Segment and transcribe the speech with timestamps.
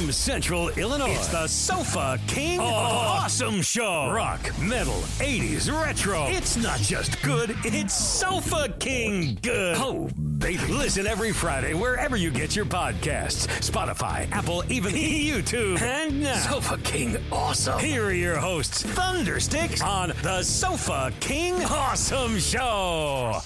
[0.00, 2.64] From Central Illinois, it's the Sofa King oh.
[2.64, 4.10] Awesome Show.
[4.10, 6.24] Rock, metal, 80s, retro.
[6.28, 9.76] It's not just good, it's Sofa King good.
[9.78, 10.08] Oh,
[10.38, 10.72] baby.
[10.72, 15.78] Listen every Friday wherever you get your podcasts Spotify, Apple, even YouTube.
[15.82, 17.78] And now, Sofa King Awesome.
[17.78, 23.38] Here are your hosts, Thundersticks, on the Sofa King Awesome Show.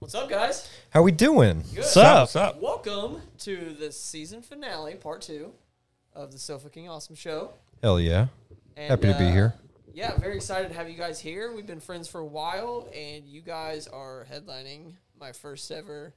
[0.00, 0.68] What's up, guys?
[0.90, 1.62] How we doing?
[1.74, 1.78] Good.
[1.78, 2.20] What's up?
[2.22, 2.60] What's up?
[2.62, 5.52] Welcome to the season finale, part two
[6.14, 7.50] of the Sofa King Awesome Show.
[7.82, 8.28] Hell yeah.
[8.76, 9.54] And, Happy to be uh, here.
[9.92, 11.52] Yeah, very excited to have you guys here.
[11.54, 16.14] We've been friends for a while, and you guys are headlining my first ever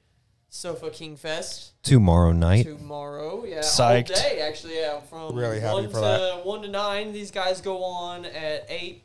[0.50, 2.66] Sofa King Fest Tomorrow night.
[2.66, 3.46] tomorrow.
[3.46, 4.10] Yeah, Psyched.
[4.12, 4.78] all day actually.
[4.78, 6.46] Yeah, from Really happy one for to that.
[6.46, 7.12] one to nine.
[7.14, 9.04] These guys go on at eight,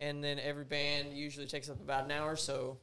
[0.00, 2.36] and then every band usually takes up about an hour.
[2.36, 2.76] So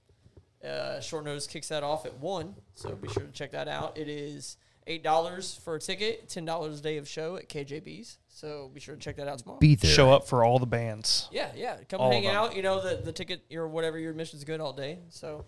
[0.65, 2.55] uh, short notice kicks that off at one.
[2.75, 3.97] So be sure to check that out.
[3.97, 8.17] It is eight dollars for a ticket, ten dollars a day of show at KJB's.
[8.27, 9.59] So be sure to check that out tomorrow.
[9.59, 9.91] Be there.
[9.91, 11.29] Show up for all the bands.
[11.31, 11.77] Yeah, yeah.
[11.89, 12.55] Come All hang of out.
[12.55, 14.99] You know the the ticket your whatever your admission's good all day.
[15.09, 15.45] So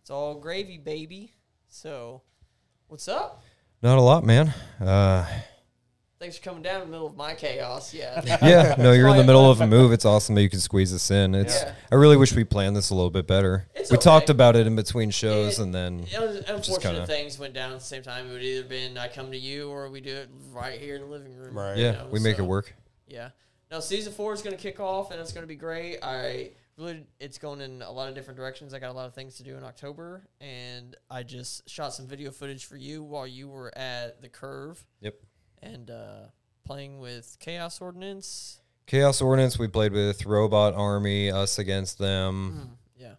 [0.00, 1.34] it's all gravy, baby.
[1.68, 2.22] So
[2.88, 3.42] what's up?
[3.82, 4.52] Not a lot, man.
[4.80, 5.26] Uh,
[6.20, 7.94] Thanks for coming down in the middle of my chaos.
[7.94, 8.20] Yeah.
[8.42, 9.90] yeah, no, you're in the middle of a move.
[9.90, 11.34] It's awesome that you can squeeze this in.
[11.34, 11.62] It's.
[11.62, 11.72] Yeah.
[11.90, 13.66] I really wish we planned this a little bit better.
[13.74, 14.04] It's we okay.
[14.04, 17.54] talked about it in between shows, It- and then It was unfortunate kinda- things went
[17.54, 18.28] down at the same time.
[18.28, 21.00] It would either been I come to you or we do it right here in
[21.00, 21.56] the living room.
[21.56, 21.78] Right.
[21.78, 22.74] you yeah, know, we make so, it work.
[23.06, 23.30] Yeah.
[23.70, 26.00] Now season four is going to kick off and it's going to be great.
[26.02, 28.74] I really, it's going in a lot of different directions.
[28.74, 32.06] I got a lot of things to do in October, and I just shot some
[32.06, 35.14] video footage for you while you were at the Curve Yep.
[35.62, 36.26] And uh,
[36.64, 38.60] playing with Chaos Ordinance.
[38.86, 39.58] Chaos Ordinance.
[39.58, 41.30] We played with Robot Army.
[41.30, 42.76] Us against them.
[42.96, 43.14] Yeah.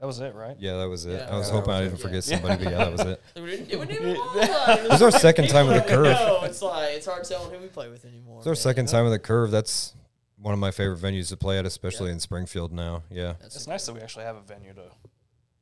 [0.00, 0.56] That was it, right?
[0.58, 1.12] Yeah, that was it.
[1.20, 1.28] Yeah.
[1.34, 2.02] I was Yeah, hoping that I was didn't it.
[2.02, 2.36] forget Yeah.
[2.38, 3.22] somebody, but yeah, that was it.
[3.36, 4.80] It wouldn't- it wouldn't even lie.
[4.84, 6.04] It was our second time with the Curve.
[6.06, 6.40] know.
[6.44, 8.38] It's like it's hard telling who we play with anymore.
[8.38, 9.50] It's our man, second time with the Curve.
[9.50, 9.94] That's
[10.38, 13.02] one of my favorite venues to play at, especially in Springfield now.
[13.10, 13.34] Yeah.
[13.40, 14.84] That's It's nice that we actually have a venue to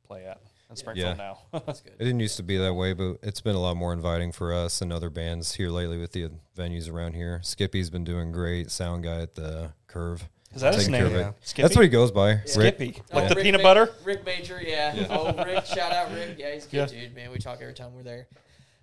[0.05, 0.41] play at
[0.73, 1.37] in Springfield Yeah.
[1.53, 1.59] now.
[1.65, 1.93] That's good.
[1.93, 4.53] It didn't used to be that way, but it's been a lot more inviting for
[4.53, 7.39] us and other bands here lately with the venues around here.
[7.43, 8.69] Skippy's been doing great.
[8.71, 10.27] Sound guy at the Curve.
[10.55, 11.09] Is that his name?
[11.11, 11.31] Yeah.
[11.41, 11.61] Skippy?
[11.63, 12.31] That's what he goes by.
[12.33, 12.47] Rick.
[12.47, 13.01] Skippy.
[13.11, 13.91] Like Oh, the Rick peanut Ma- butter?
[14.03, 15.07] Rick Major, yeah.
[15.09, 16.35] Oh, Rick, shout out Rick.
[16.37, 17.01] Yeah, he's a good Yeah.
[17.01, 17.31] dude, man.
[17.31, 18.27] We talk every time we're there.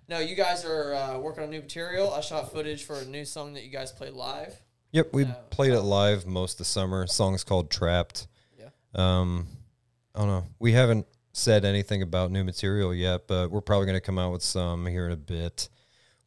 [0.09, 2.13] No, you guys are uh, working on new material.
[2.13, 4.53] I shot footage for a new song that you guys play live.
[4.91, 5.35] Yep, we Yeah.
[5.49, 7.07] played it live most of the summer.
[7.07, 8.27] Song's called Trapped.
[8.59, 8.67] Yeah.
[8.93, 9.47] Um,
[10.13, 10.43] I don't know.
[10.59, 14.31] We haven't said anything about new material yet, but we're probably going to come out
[14.31, 15.69] with some here in a bit.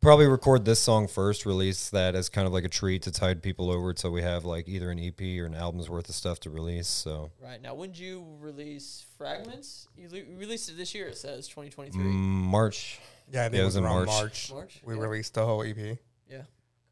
[0.01, 3.43] Probably record this song first, release that as kind of like a treat to tide
[3.43, 6.39] people over so we have like either an EP or an album's worth of stuff
[6.41, 6.89] to release.
[6.89, 9.89] So Right now, when did you release Fragments?
[9.97, 11.09] You le- released it this year.
[11.09, 12.03] It says 2023.
[12.03, 13.01] mm, March.
[13.33, 14.07] Yeah, I think Yeah, it was, in March.
[14.09, 14.53] March.
[14.53, 14.81] March.
[14.85, 15.01] We yeah.
[15.01, 15.99] released the whole E EP.
[16.31, 16.43] Yeah,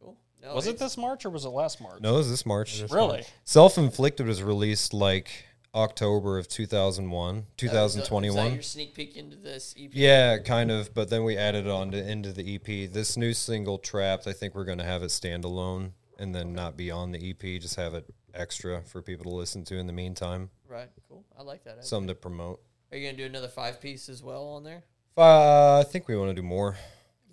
[0.01, 0.17] cool.
[0.43, 2.01] No, Was it this March or was it last March?
[2.01, 2.81] No, it was this March.
[2.81, 3.25] This Really?
[3.45, 5.29] Self Inflicted was released like
[5.75, 8.37] October of 2001, that was- 2021.
[8.37, 9.91] Was that your sneak peek into this EP?
[9.95, 10.93] Yeah, kind of.
[10.93, 12.87] But then we added on to into the EP.
[12.87, 16.77] This new single, "Trapped," I think we're going to have it standalone and then not
[16.77, 17.59] be on the EP.
[17.59, 20.51] Just have it extra for people to listen to in the meantime.
[20.69, 20.91] Right.
[21.09, 21.25] Cool.
[21.39, 21.73] I like that.
[21.73, 21.85] idea.
[21.85, 22.63] Something to promote.
[22.91, 24.85] Are you gonna do another five piece as well on there?
[25.17, 26.77] Uh, I think we want to do more.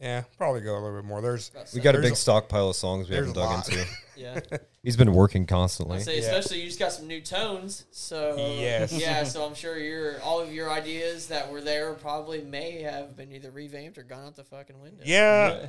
[0.01, 1.21] Yeah, probably go a little bit more.
[1.21, 3.69] There's We got a big a- stockpile of songs we haven't dug lot.
[3.69, 3.85] into.
[4.19, 4.37] Yeah.
[4.83, 6.01] He's been working I constantly.
[6.01, 6.25] say, Yeah.
[6.27, 8.91] especially you just got some new tones, so Yes.
[8.99, 9.23] yeah.
[9.23, 13.31] So I'm sure your all of your ideas that were there probably may have been
[13.31, 15.03] either revamped or gone out the fucking window.
[15.05, 15.67] yeah,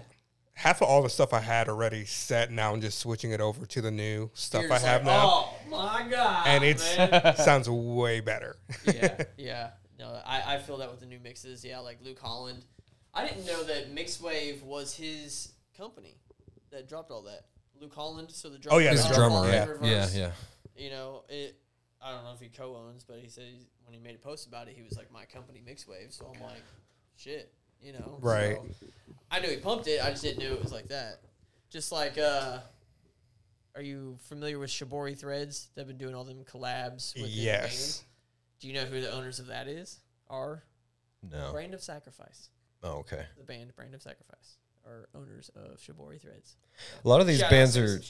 [0.54, 2.50] half of all the stuff I had already set.
[2.50, 5.54] Now I'm just switching it over to the new stuff I have like, now, Oh
[5.70, 6.48] my god!
[6.48, 6.80] and it
[7.38, 8.56] sounds way better.
[8.84, 9.70] yeah, yeah.
[9.96, 11.64] No, I, I feel that with the new mixes.
[11.64, 12.64] Yeah, like Luke Holland.
[13.14, 16.16] I didn't know that Mixwave was his company
[16.70, 17.46] that dropped all that.
[17.80, 18.76] Luke Holland, so the drummer.
[18.76, 20.06] Oh, yeah, He's the drummer, drummer, yeah.
[20.12, 20.30] Yeah, yeah.
[20.76, 21.56] You know it.
[22.02, 24.46] I don't know if he co-owns, but he said he's, when he made a post
[24.46, 26.62] about it, he was like, "My company Mixwave." So I'm like,
[27.16, 28.18] "Shit," you know.
[28.20, 28.56] Right.
[28.56, 28.86] So,
[29.30, 30.02] I knew he pumped it.
[30.02, 31.20] I just didn't know it was like that.
[31.68, 32.58] Just like, uh,
[33.74, 35.68] are you familiar with Shibori Threads?
[35.74, 37.14] They've been doing all them collabs.
[37.14, 37.32] With the band.
[37.32, 38.04] yes,
[38.60, 40.00] Do you know who the owners of that is?
[40.28, 40.62] Are
[41.30, 41.52] No.
[41.52, 42.48] Brand of Sacrifice,
[42.82, 43.24] Oh, okay.
[43.36, 44.56] the band Brand of Sacrifice,
[44.86, 46.56] are owners of Shibori Threads.
[47.04, 48.00] A lot of these Shout bands are.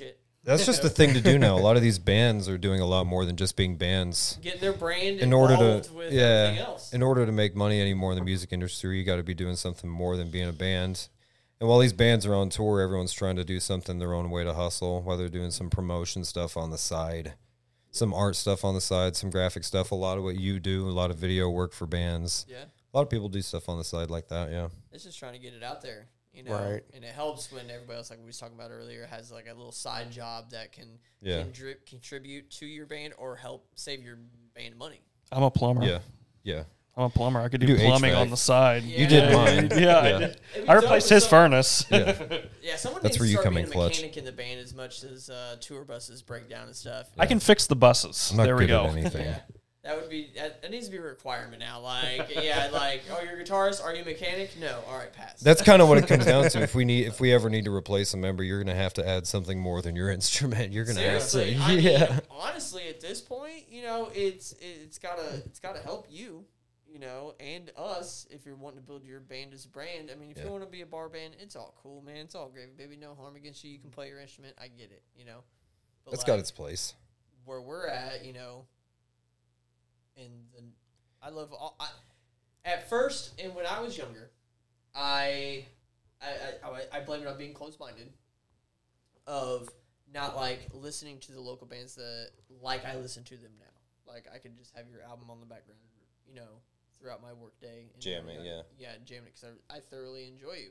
[0.43, 1.58] That's just the thing to do now.
[1.58, 4.38] A lot of these bands are doing a lot more than just being bands.
[4.43, 6.93] Getting their brand in order to with yeah everything else.
[6.94, 9.56] in order to make money anymore in the music industry you got to be doing
[9.56, 11.08] something more than being a band
[11.61, 14.43] and while these bands are on tour everyone's trying to do something their own way
[14.44, 17.34] to hustle whether they're doing some promotion stuff on the side
[17.90, 20.88] some art stuff on the side some graphic stuff a lot of what you do
[20.88, 23.78] a lot of video work for bands yeah, a lot of people do stuff on
[23.78, 26.08] the side like that yeah it's just trying to get it out there.
[26.32, 26.82] You know, Right.
[26.94, 29.52] and it helps when everybody else, like we was talking about earlier, has like a
[29.52, 31.42] little side job that can Yeah.
[31.42, 34.16] contri- contribute to your band or help save your
[34.54, 35.00] band money.
[35.32, 35.82] I'm a plumber.
[35.84, 35.98] Yeah,
[36.44, 36.62] yeah.
[36.96, 37.40] I'm a plumber.
[37.40, 38.20] I could do, do plumbing HVAC.
[38.20, 38.84] on the side.
[38.84, 39.70] You did mine.
[39.81, 40.40] Yeah, I, did.
[40.69, 41.84] I replaced his some- furnace.
[41.90, 42.22] Yeah,
[42.62, 43.96] Yeah, someone That's where you come in a clutch.
[43.96, 47.08] mechanic in the band as much as uh, tour buses break down and stuff.
[47.19, 48.31] I can fix the buses.
[48.31, 48.84] I'm not there we go.
[48.87, 49.34] at anything.
[49.82, 51.80] That would be that, that needs to be a requirement now.
[51.80, 53.82] Like, yeah, like, oh, you're a guitarist.
[53.82, 54.50] Are you a mechanic?
[54.60, 54.80] No.
[54.86, 55.40] All right, pass.
[55.40, 56.60] That's kind of what it comes down to.
[56.62, 59.08] If we need, if we ever need to replace a member, you're gonna have to
[59.08, 60.72] add something more than your instrument.
[60.72, 61.54] You're gonna seriously.
[61.54, 62.20] have I to, mean, yeah.
[62.30, 66.44] honestly, at this point, you know, it's it's gotta it's gotta help you,
[66.86, 70.10] you know, and us if you're wanting to build your band as a brand.
[70.12, 70.44] I mean, if Yeah.
[70.44, 72.16] you want to be a bar band, it's all cool, man.
[72.18, 72.96] It's all great, baby.
[72.96, 73.70] No harm against you.
[73.70, 74.56] You can play your instrument.
[74.60, 75.42] I get it, you know.
[76.04, 76.92] But That's like, got its place.
[77.46, 78.66] where we're at, you know,
[80.20, 80.62] and the,
[81.22, 81.76] I love all.
[81.81, 81.88] I,
[82.64, 84.31] at first, and when I was younger,
[84.94, 85.67] I,
[86.20, 86.28] I,
[86.64, 88.12] I, I blame it on being closed-minded,
[89.26, 89.69] of
[90.12, 92.31] not like listening to the local bands that
[92.61, 94.12] like I listen to them now.
[94.12, 95.81] Like I could just have your album on the background,
[96.28, 96.61] you know,
[97.00, 97.87] throughout my workday.
[97.93, 98.62] and Jamming, yeah.
[98.78, 100.70] yeah, jamming because I, I thoroughly enjoy you.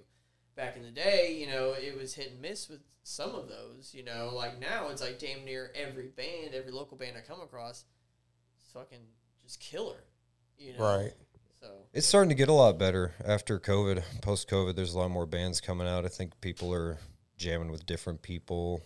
[0.56, 3.94] Back in the day, you know, it was hit and miss with some of those.
[3.94, 7.42] You know, like now it's like damn near every band, every local band I come
[7.42, 7.86] across,
[8.74, 9.00] fucking
[9.50, 10.04] just killer.
[10.58, 11.14] You know, Right.
[11.60, 14.04] So It's starting to get a lot better after COVID.
[14.22, 16.06] Post COVID, there's a lot more bands coming out.
[16.06, 16.98] I think people are
[17.38, 18.82] jamming with different people.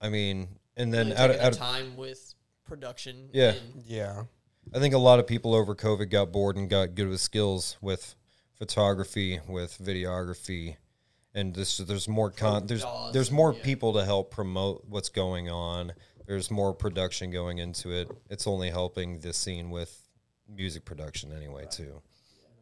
[0.00, 3.30] I mean, and then really out, taking out the time with production.
[3.32, 3.54] Yeah.
[3.54, 4.24] and- Yeah.
[4.72, 7.76] I think a lot of people over COVID got bored and got good with skills
[7.80, 8.14] with
[8.54, 10.76] photography, with videography,
[11.34, 13.64] and this there's more con there's Jaws, there's more yeah.
[13.64, 15.92] people to help promote what's going on.
[16.30, 18.08] There's more production going into it.
[18.28, 20.08] It's only helping the scene with
[20.48, 22.00] music production anyway too.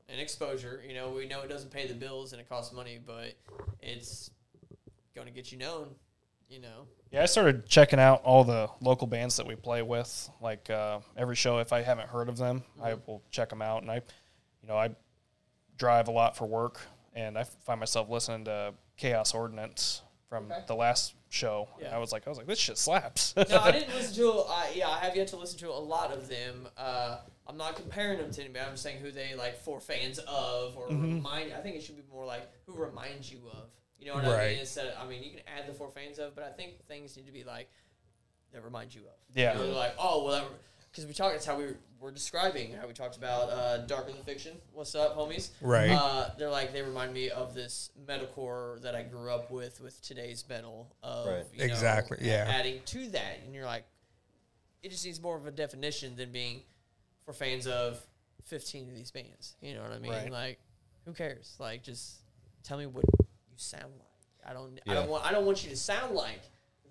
[0.09, 0.83] and exposure.
[0.89, 3.35] You know, we know it doesn't pay the bills and it costs money, but
[3.83, 4.31] it's
[5.15, 5.89] going to get you known.
[6.49, 10.31] You know, Yeah, I started checking out all the local bands that we play with.
[10.41, 13.83] Like uh, every show, if I haven't heard of them, I will check them out.
[13.83, 13.97] And I,
[14.63, 14.93] you know, I
[15.77, 16.81] drive a lot for work,
[17.13, 20.63] and I find myself listening to Chaos Ordinance from Okay.
[20.67, 21.69] the last show.
[21.81, 21.95] Yeah.
[21.95, 23.35] I was like, I was like, this shit slaps.
[23.37, 24.31] no, I didn't listen to.
[24.49, 26.69] I yeah, I have yet to listen to a lot of them.
[26.77, 28.65] Uh, I'm not comparing them to anybody.
[28.65, 31.53] I'm just saying who they like for fans of or remind.
[31.55, 33.69] I think it should be more like who reminds you of.
[33.99, 34.59] You know what I mean?
[34.61, 37.17] Instead, of, I mean, you can add the four fans of, but I think things
[37.17, 37.69] need to be like
[38.53, 39.17] that remind you of.
[39.35, 39.59] Yeah.
[39.59, 40.47] You know, like oh well,
[40.99, 41.37] because we talked.
[41.37, 41.67] It's how we
[42.01, 44.57] were, describing how we talked about uh, darker than fiction.
[44.73, 45.51] What's up, homies?
[45.61, 45.91] Right.
[45.91, 50.01] Uh, they're like they remind me of this metalcore that I grew up with with
[50.03, 50.93] today's metal.
[51.03, 51.45] Of, Right.
[51.53, 52.47] you know, Exactly, yeah.
[52.49, 53.85] Adding to that, and you're like,
[54.83, 56.63] it just needs more of a definition than being
[57.25, 58.01] for fans of
[58.47, 59.55] 15 of these bands.
[59.61, 60.11] You know what I mean?
[60.11, 60.31] Right.
[60.33, 60.59] Like,
[61.05, 61.55] who cares?
[61.61, 62.17] Like, just
[62.65, 64.51] tell me what you sound like.
[64.51, 64.81] I don't.
[64.87, 64.95] I Yeah.
[65.01, 65.25] don't want.
[65.25, 66.41] I don't want you to sound like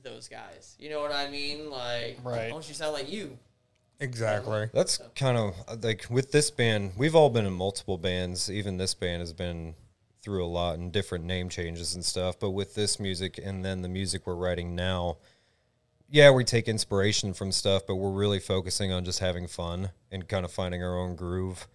[0.04, 0.76] those guys.
[0.80, 1.70] You know what I mean?
[1.70, 2.50] Like, Right.
[2.50, 3.38] I want you to sound like you.
[4.00, 4.70] Exactly.
[4.74, 8.50] That's kind of like with this band, we've all been in multiple bands.
[8.50, 9.76] Even this band has been
[10.22, 12.40] through a lot and different name changes and stuff.
[12.40, 15.18] But with this music and then the music we're writing now,
[16.10, 20.28] yeah, we take inspiration from stuff, but we're really focusing on just having fun and
[20.28, 21.68] kind of finding our own groove.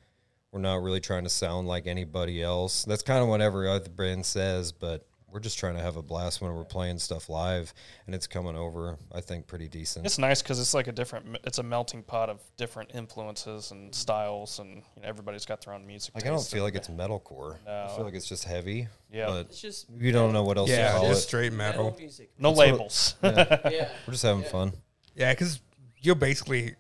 [0.53, 2.85] We're not really trying to sound like anybody else.
[2.85, 6.03] That's kind of what every other band says, but we're just trying to have a
[6.03, 7.73] blast when we're playing stuff live,
[8.07, 10.05] and it's coming over, I think, pretty decent.
[10.05, 11.39] It's nice because it's like a different.
[11.45, 15.75] It's a melting pot of different influences and styles, and you know, everybody's got their
[15.75, 16.15] own music.
[16.15, 17.57] Like I don't feel like it's metalcore.
[17.67, 18.89] I feel like it's just heavy.
[19.11, 19.27] Yeah.
[19.27, 21.29] but It's just you don't know what else Yeah, to call just it.
[21.29, 21.99] straight metal metal.
[21.99, 22.31] music.
[22.39, 23.15] no That's what- labels.
[23.23, 23.89] yeah.
[24.07, 24.49] We're just having Yeah.
[24.49, 24.73] fun.
[25.15, 25.61] Yeah, because
[26.01, 26.75] you're basically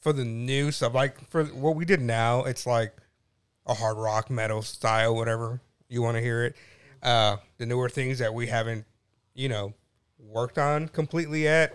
[0.00, 2.94] for the new stuff, like for what we did now, it's like
[3.66, 6.56] a hard rock metal style, whatever you want to hear it.
[7.06, 8.84] Uh, the newer things that we haven't,
[9.32, 9.72] you know,
[10.18, 11.72] worked on completely yet,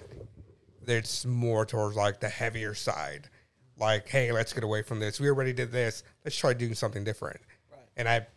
[0.86, 3.30] it's more towards like the heavier side.
[3.78, 5.22] Like, hey, let's get away from this.
[5.22, 6.04] We already did this.
[6.26, 7.40] Let's try doing something different.
[7.72, 7.80] Right.
[7.96, 8.28] And I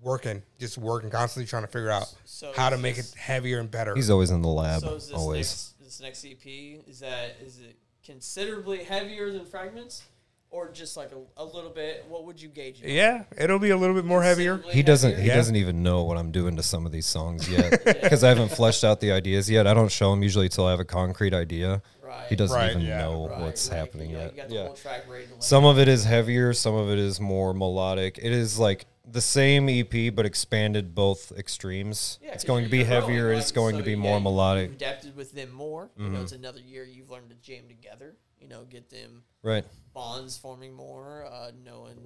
[0.00, 3.58] working, just working constantly trying to figure out So how to make this- it heavier
[3.58, 3.96] and better.
[3.96, 5.74] He's always in the lab, So is this always.
[5.80, 10.02] next this next EP is that is it considerably heavier than Fragments,
[10.50, 12.04] or just like a, a little bit?
[12.08, 12.80] What would you gauge?
[12.82, 12.90] it on?
[12.94, 14.52] yeah, it'll be a little bit more heavier.
[14.54, 15.10] Considerably He doesn't.
[15.10, 15.22] heavier?
[15.22, 15.36] He Yeah.
[15.36, 18.50] doesn't even know what I'm doing to some of these songs yet because I haven't
[18.50, 19.66] fleshed out the ideas yet.
[19.66, 21.82] I don't show him usually till I have a concrete idea.
[22.02, 22.26] Right.
[22.28, 22.98] He doesn't Right, even yeah.
[23.02, 23.76] know Right, what's right.
[23.78, 24.30] happening You, yet.
[24.32, 24.64] You got the Yeah.
[24.64, 25.04] whole track
[25.40, 26.54] Some of it is heavier.
[26.54, 28.18] Some of it is more melodic.
[28.22, 32.18] It is like the same EP but expanded both extremes.
[32.22, 33.28] Yeah, it's 'cause going to be heavier.
[33.30, 33.38] right?
[33.38, 34.68] It's going So, to be yeah, more you- melodic.
[34.70, 35.90] You've adapted with them more.
[35.96, 36.14] You Mm-hmm.
[36.14, 38.16] know, it's another year you've learned to jam together.
[38.40, 39.64] You know, get them Right.
[39.94, 41.24] bonds forming more.
[41.26, 41.96] Uh, knowing,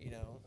[0.00, 0.40] you know,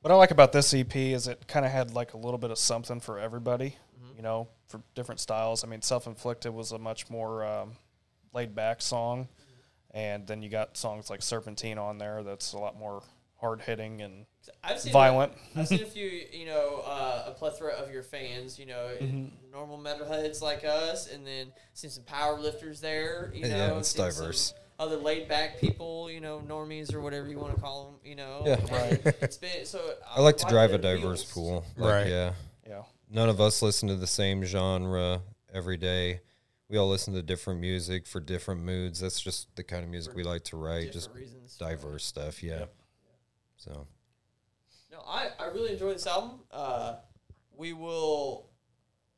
[0.00, 2.38] What What I like about this EP is it kind of had like a little
[2.38, 4.16] bit of something for everybody, Mm-hmm.
[4.16, 5.64] you know, for different styles.
[5.64, 7.76] I mean, Self Inflicted was a much more um,
[8.32, 9.28] laid back song.
[9.90, 13.02] And then you got songs like Serpentine on there that's a lot more
[13.38, 14.26] hard hitting and
[14.62, 15.32] I've seen violent.
[15.56, 18.58] A, I've seen a few, you know, uh, a plethora of your fans.
[18.58, 19.50] You know, Mm-hmm.
[19.52, 23.30] normal metalheads like us, and then seen some power lifters there.
[23.34, 24.54] You know, Yeah, it's diverse.
[24.80, 27.94] Other laid back people, you know, normies or whatever you want to call them.
[28.04, 28.60] You know, Yeah.
[28.70, 29.00] right.
[29.22, 29.80] It's been so.
[30.08, 31.32] I like to drive a diverse appeals.
[31.32, 31.64] pool.
[31.76, 32.06] Like, Right.
[32.06, 32.32] Yeah.
[32.66, 32.82] yeah.
[33.10, 36.20] None of us listen to the same genre every day.
[36.68, 39.00] We all listen to different music for different moods.
[39.00, 40.92] That's just the kind of music we like to write.
[40.92, 41.56] Just reasons.
[41.56, 42.42] diverse stuff.
[42.42, 42.66] Yeah.
[43.58, 43.86] So
[44.90, 46.40] No, I, I really enjoy this album.
[46.50, 46.94] Uh,
[47.54, 48.46] we will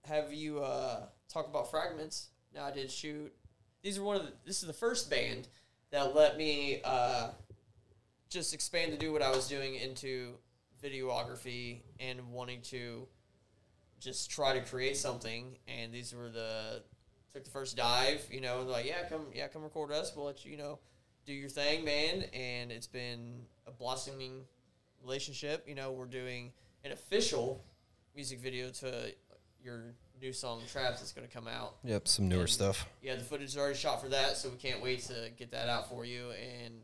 [0.06, 2.28] have you uh, talk about fragments.
[2.54, 3.32] Now I did shoot.
[3.82, 4.32] These are one of the.
[4.44, 5.46] This is the first band
[5.92, 7.28] that let me uh,
[8.28, 10.34] just expand to do what I was doing into
[10.82, 13.06] videography and wanting to
[14.00, 15.58] just try to create something.
[15.68, 16.82] And these were the
[17.32, 18.26] took the first dive.
[18.30, 20.14] You know, like yeah, come yeah, come record us.
[20.16, 20.78] We'll let you, you know
[21.26, 22.24] do your thing, man.
[22.34, 24.42] And it's been a blossoming
[25.02, 25.64] relationship.
[25.68, 26.52] You know, we're doing
[26.84, 27.64] an official
[28.14, 29.12] music video to
[29.62, 31.76] your new song Traps that's going to come out.
[31.84, 32.86] yep, some newer And- stuff.
[33.02, 35.68] Yeah, the footage is already shot for that, so we can't wait to get that
[35.68, 36.30] out for you.
[36.30, 36.74] And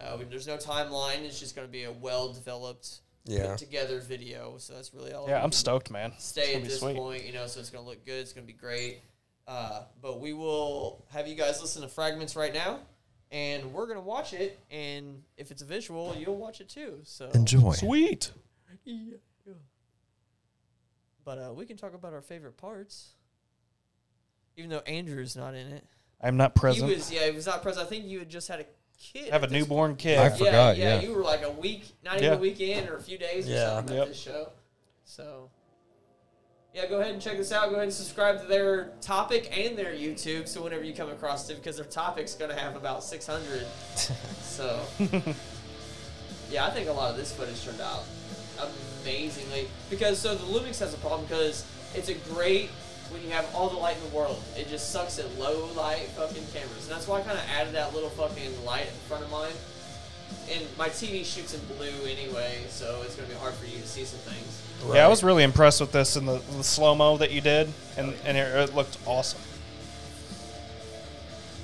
[0.00, 3.50] uh, we, there's no timeline; it's just going to be a well developed, Yeah.
[3.50, 4.58] put together video.
[4.58, 5.26] So that's really all.
[5.28, 6.12] Yeah, I'm stoked, man.
[6.18, 6.96] Stay at this sweet.
[6.96, 8.20] point, you know, so it's going to look good.
[8.20, 9.00] It's going to be great.
[9.48, 12.80] Uh, but we will have you guys listen to fragments right now,
[13.30, 14.58] and we're going to watch it.
[14.70, 17.00] And if it's a visual, you'll watch it too.
[17.04, 17.72] So Enjoy.
[17.72, 18.30] Sweet.
[18.84, 19.14] yeah.
[21.24, 23.08] But uh, we can talk about our favorite parts.
[24.56, 25.84] Even though Andrew's not in it.
[26.22, 26.88] I'm not present.
[26.88, 27.84] He was, yeah, he was not present.
[27.86, 28.64] I think you had just had a
[28.98, 29.30] kid.
[29.32, 30.18] Have a at this newborn kid.
[30.18, 31.00] I Yeah, forgot, yeah, yeah.
[31.02, 32.34] you were like a week, not even Yeah.
[32.36, 33.70] a weekend or a few days or Yeah.
[33.76, 34.02] something Yep.
[34.04, 34.52] at this show.
[35.04, 35.50] So,
[36.76, 37.70] yeah, go ahead and check this out.
[37.70, 40.46] Go ahead and subscribe to their TikTok and their YouTube.
[40.46, 43.66] So whenever you come across it, because their TikTok's going to have about 600.
[44.42, 44.82] so,
[46.50, 48.04] yeah, I think a lot of this footage turned out
[49.02, 49.68] amazingly.
[49.88, 51.64] Because so the Lumix has a problem because
[51.94, 52.68] it's a great
[53.08, 54.42] when you have all the light in the world.
[54.54, 57.72] It just sucks at low light fucking cameras, and that's why I kind of added
[57.72, 59.52] that little fucking light in front of mine.
[60.50, 63.86] And my TV shoots in blue anyway, so it's gonna be hard for you to
[63.86, 64.62] see some things.
[64.94, 67.72] Yeah, I was really impressed with this and the, the slow mo that you did,
[67.96, 69.40] and, and it, it looked awesome.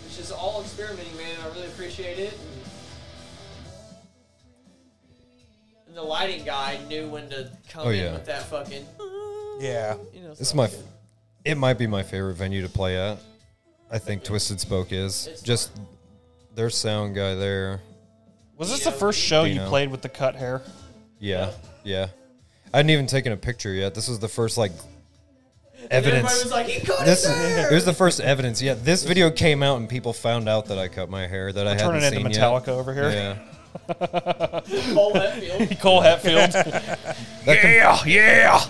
[0.06, 1.36] It's just all experimenting, man.
[1.44, 2.36] I really appreciate it.
[5.86, 8.12] And the lighting guy knew when to come Oh, in yeah.
[8.14, 8.84] with that fucking.
[9.60, 9.96] Yeah.
[10.14, 10.64] You know, This is my.
[10.64, 10.74] f-
[11.44, 13.18] It might be my favorite venue to play at.
[13.90, 15.70] I think Twisted Spoke is It's just
[16.54, 17.80] their sound guy there.
[18.62, 19.68] Was this Dino, the first show you Dino.
[19.68, 20.62] played with the cut hair?
[21.18, 21.50] Yeah,
[21.82, 22.06] yeah.
[22.72, 23.94] I hadn't even taken a picture yet.
[23.94, 24.70] This was the first like
[25.80, 26.44] And everybody evidence.
[26.44, 27.72] was like, he cut This his hair.
[27.72, 28.62] it was the first evidence.
[28.62, 31.66] Yeah, this video came out and people found out that I cut my hair that
[31.66, 32.74] I hadn't Turning into seen Metallica yet.
[32.76, 33.10] over here.
[33.10, 33.36] Yeah,
[34.94, 35.80] Cole Hetfield.
[35.80, 36.52] Cole Hetfield.
[37.44, 38.60] That com- yeah.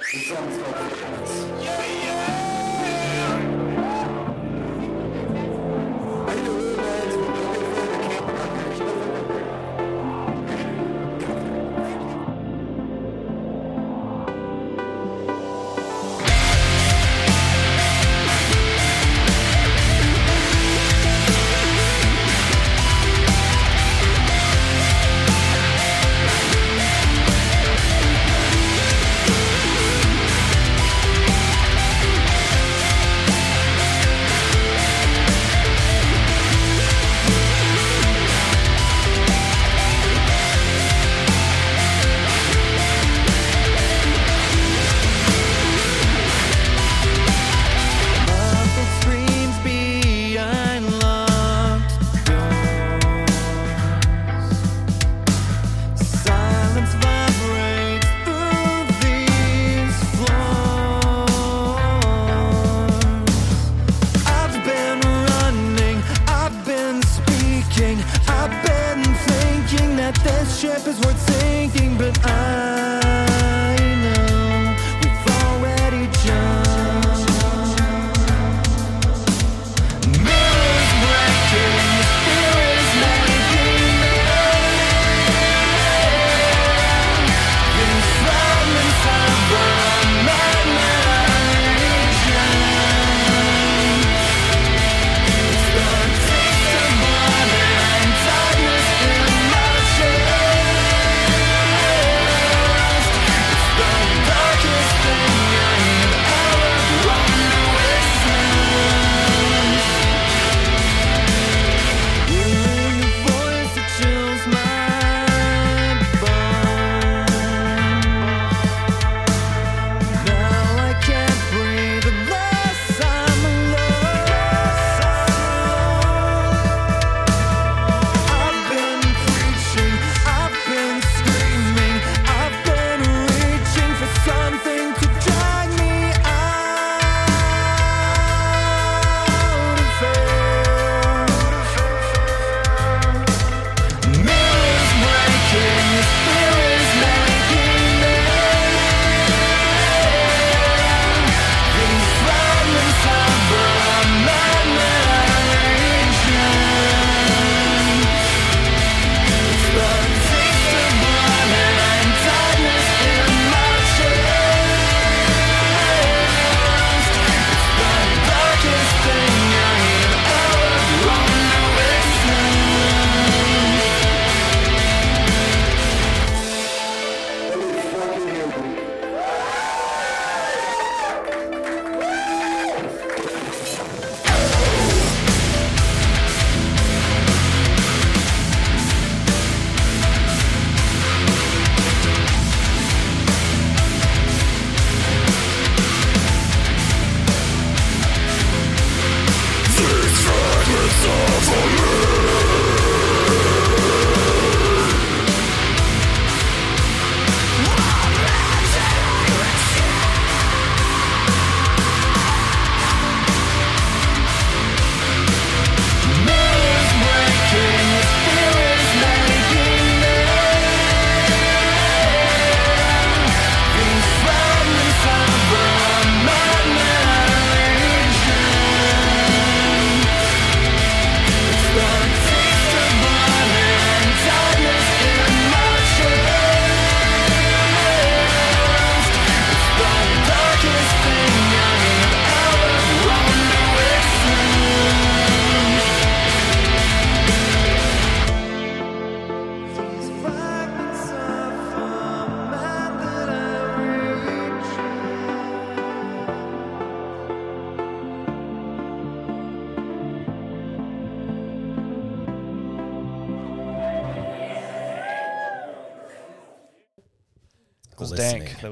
[0.00, 0.58] screams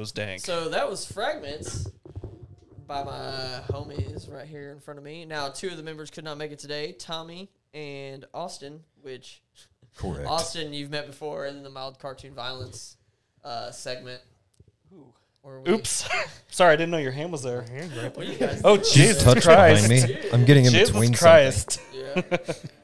[0.01, 0.41] was dank.
[0.41, 1.89] So that was fragments
[2.87, 5.25] by my homies right here in front of me.
[5.25, 8.81] Now, two of the members could not make it today: Tommy and Austin.
[9.03, 9.43] Which
[9.97, 10.27] Correct.
[10.29, 12.97] Austin you've met before in the mild cartoon violence
[13.45, 14.21] uh, segment.
[15.43, 16.07] Or we- Oops.
[16.51, 17.63] Sorry, I didn't know your hand was there.
[17.63, 18.61] What do you guys?
[18.63, 19.89] Oh, Just Jesus touch Christ.
[19.89, 20.29] behind me.
[20.33, 21.81] I'm getting in Jesus between Christ.
[21.95, 22.21] Yeah.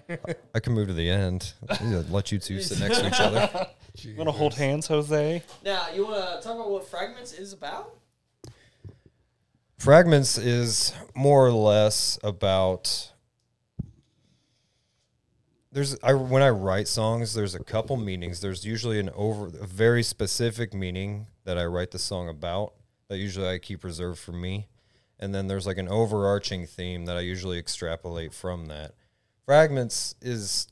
[0.54, 1.52] I can move to the end.
[1.82, 3.66] Yeah, Let you two sit next to each other.
[4.04, 5.42] You want to hold hands, Jose?
[5.64, 7.94] now, you want to talk about what fragments is about?
[9.78, 13.12] Fragments is more or less about
[15.76, 18.40] there's I when I write songs, there's a couple meanings.
[18.40, 22.72] There's usually an over a very specific meaning that I write the song about
[23.08, 24.68] that usually I keep reserved for me.
[25.18, 28.94] And then there's like an overarching theme that I usually extrapolate from that.
[29.44, 30.66] Fragments is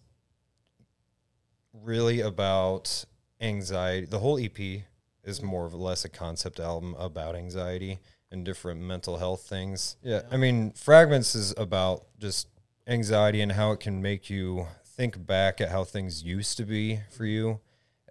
[1.72, 3.04] really about
[3.40, 4.06] anxiety.
[4.06, 4.82] The whole EP
[5.24, 7.98] is more or less a concept album about anxiety
[8.30, 9.96] and different mental health things.
[10.02, 12.48] Yeah, I mean, Fragments is about just
[12.86, 17.00] anxiety and how it can make you think back at how things used to be
[17.10, 17.60] for you.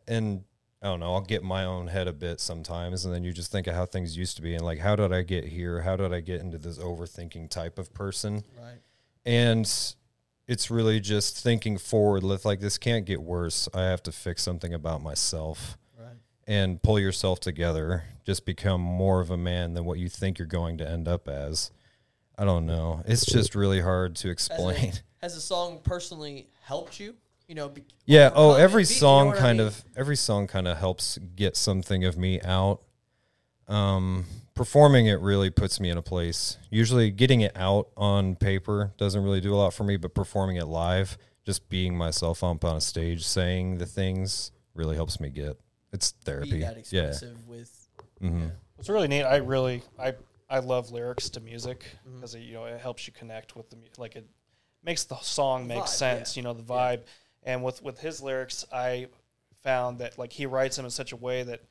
[0.07, 0.43] And
[0.81, 3.51] I don't know, I'll get my own head a bit sometimes, and then you just
[3.51, 5.81] think of how things used to be and like, how did I get here?
[5.81, 8.43] How did I get into this overthinking type of person?
[8.57, 8.79] Right.
[9.25, 9.95] and
[10.47, 14.43] it's really just thinking forward with like this can't get worse i have to fix
[14.43, 16.17] something about myself Right.
[16.47, 20.45] and pull yourself together just become more of a man than what you think you're
[20.47, 21.71] going to end up as
[22.37, 26.47] i don't know it's just really hard to Has, explain it, has the song personally
[26.63, 27.15] helped you?
[27.47, 27.67] You know.
[27.69, 28.83] Be, yeah oh every?
[28.83, 29.67] Be- you know song I kind mean?
[29.67, 32.81] of every song kind of helps get something of me out
[33.67, 38.93] um performing it really puts me in a place usually getting it out on paper
[38.97, 42.63] doesn't really do a lot for me but performing it live just being myself up
[42.63, 45.59] on a stage saying the things really helps me get
[45.91, 47.87] it's therapy Be that yeah expressive with.
[48.19, 48.47] hmm
[48.79, 49.23] It's really neat.
[49.23, 50.13] I really, I,
[50.49, 52.15] I love lyrics to music Mm-hmm.
[52.17, 54.25] because you know it helps you connect with the mu- like it
[54.83, 56.35] makes the song make vibe, sense.
[56.35, 56.41] yeah.
[56.41, 57.01] You know the vibe,
[57.43, 59.07] and with with his lyrics, I
[59.61, 61.61] found that like he writes them in such a way that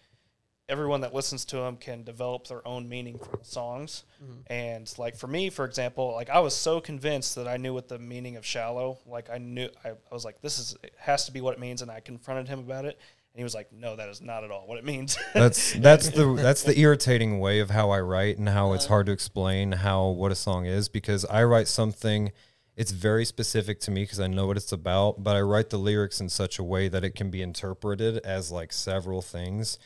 [0.69, 4.05] everyone that listens to him can develop their own meaning from the songs.
[4.23, 4.53] Mm-hmm.
[4.53, 7.89] And like for me, for example, like I was so convinced that I knew what
[7.89, 8.99] the meaning of shallow.
[9.07, 11.61] Like I knew I, I was like, this is it has to be what it
[11.61, 12.99] means, and I confronted him about it,
[13.33, 15.19] and he was like, no, that is not at all what it means.
[15.35, 19.07] that's that's the that's the irritating way of how I write and how it's hard
[19.07, 22.33] to explain how what a song is because I write something
[22.75, 25.79] it's very specific to me because I know what it's about, but I write the
[25.79, 29.79] lyrics in such a way that it can be interpreted as like several things.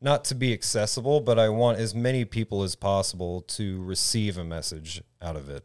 [0.00, 4.44] Not to be accessible, but I want as many people as possible to receive a
[4.44, 5.64] message out of it.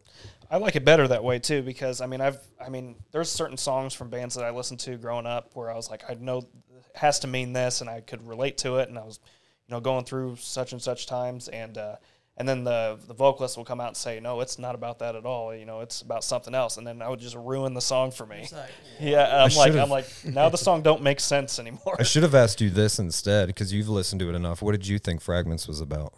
[0.49, 3.55] I like it better that way too because I mean I've I mean there's certain
[3.55, 6.39] songs from bands that I listened to growing up where I was like I know
[6.39, 6.47] it
[6.93, 9.21] has to mean this and I could relate to it and I was
[9.67, 11.95] you know going through such and such times and uh,
[12.37, 15.15] and then the the vocalist will come out and say no it's not about that
[15.15, 17.81] at all you know it's about something else and then I would just ruin the
[17.81, 21.59] song for me like, yeah I'm like I'm like now the song don't make sense
[21.59, 24.61] anymore I should have asked you this instead because you've listened to it enough.
[24.61, 26.13] What did you think Fragments was about?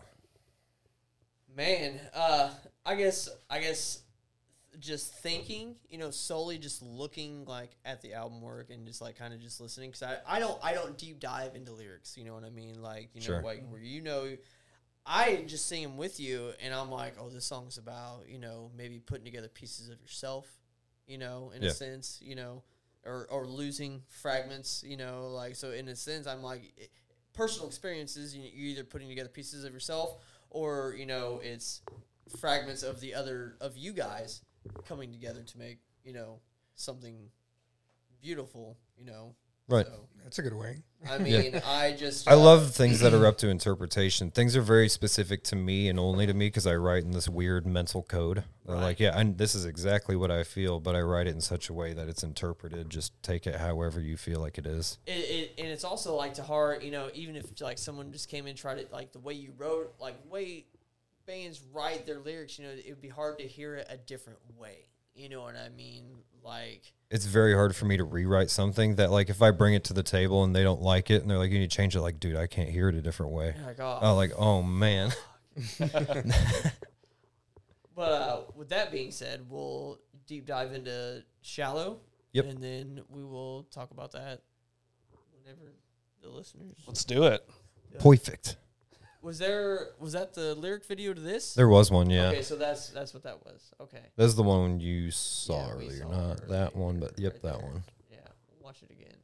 [1.56, 2.50] Man, uh,
[2.86, 4.00] I guess I guess
[4.80, 9.18] just thinking, you know, solely just looking like at the album work and just like
[9.18, 12.18] kind of just listening because I, I don't I don't deep dive into lyrics.
[12.18, 12.82] You know what I mean?
[12.82, 13.42] Like you know Sure.
[13.42, 14.36] like where you know.
[15.06, 18.72] I just sing them with you, and I'm like, oh, this song's about you know
[18.78, 20.48] maybe putting together pieces of yourself,
[21.08, 21.70] you know, in Yeah.
[21.70, 22.64] a sense, you know,
[23.06, 25.72] or or losing fragments, you know, like so.
[25.72, 26.90] In a sense, I'm like, it,
[27.34, 28.36] personal experiences.
[28.36, 30.18] You, you're either putting together pieces of yourself,
[30.50, 31.82] or you know, it's
[32.40, 34.42] fragments of the other of you guys
[34.86, 36.40] coming together to make you know
[36.76, 37.30] something
[38.22, 38.78] beautiful.
[38.98, 39.36] You know,
[39.74, 39.88] Right.
[39.88, 40.84] So, That's a good way.
[41.10, 44.30] I mean, I just I uh, love things that are up to interpretation.
[44.30, 47.28] Things are very specific to me and only to me because I write in this
[47.28, 48.44] weird mental code.
[48.66, 51.42] They're like, yeah, I, this is exactly what I feel, but I write it in
[51.42, 52.90] such a way that it's interpreted.
[52.90, 55.00] Just take it however you feel like it is.
[55.08, 58.30] it, it, and it's also like to heart, you know, even if like someone just
[58.30, 60.66] came in and tried it, like the way you wrote, like the way
[61.26, 64.40] bands write their lyrics, you know, it would be hard to hear it a different
[64.56, 64.88] way.
[65.16, 66.06] You know what I mean?
[66.44, 69.84] Like, It's very hard for me to rewrite something that, like, if I bring it
[69.86, 71.96] to the table and they don't like it and they're like, you need to change
[71.96, 73.56] it, like, dude, I can't hear it a different way.
[73.66, 75.12] like oh, Oh, like, oh man.
[77.96, 82.00] But uh, with that being said, we'll deep dive into shallow.
[82.32, 82.46] Yep.
[82.46, 84.42] And then we will talk about that
[85.44, 85.74] whenever
[86.22, 86.74] the listeners.
[86.88, 87.48] let's do it
[88.00, 88.56] Perfect.
[89.24, 91.54] Was there was that the lyric video to this?
[91.54, 92.28] There was one, yeah.
[92.28, 93.72] Okay, so that's that's what that was.
[93.80, 94.02] Okay.
[94.18, 97.34] That's the one you saw Yeah, earlier, saw not it that earlier, one, but yep,
[97.34, 97.70] right that there.
[97.70, 97.84] one.
[98.12, 98.18] Yeah,
[98.62, 99.16] watch it again.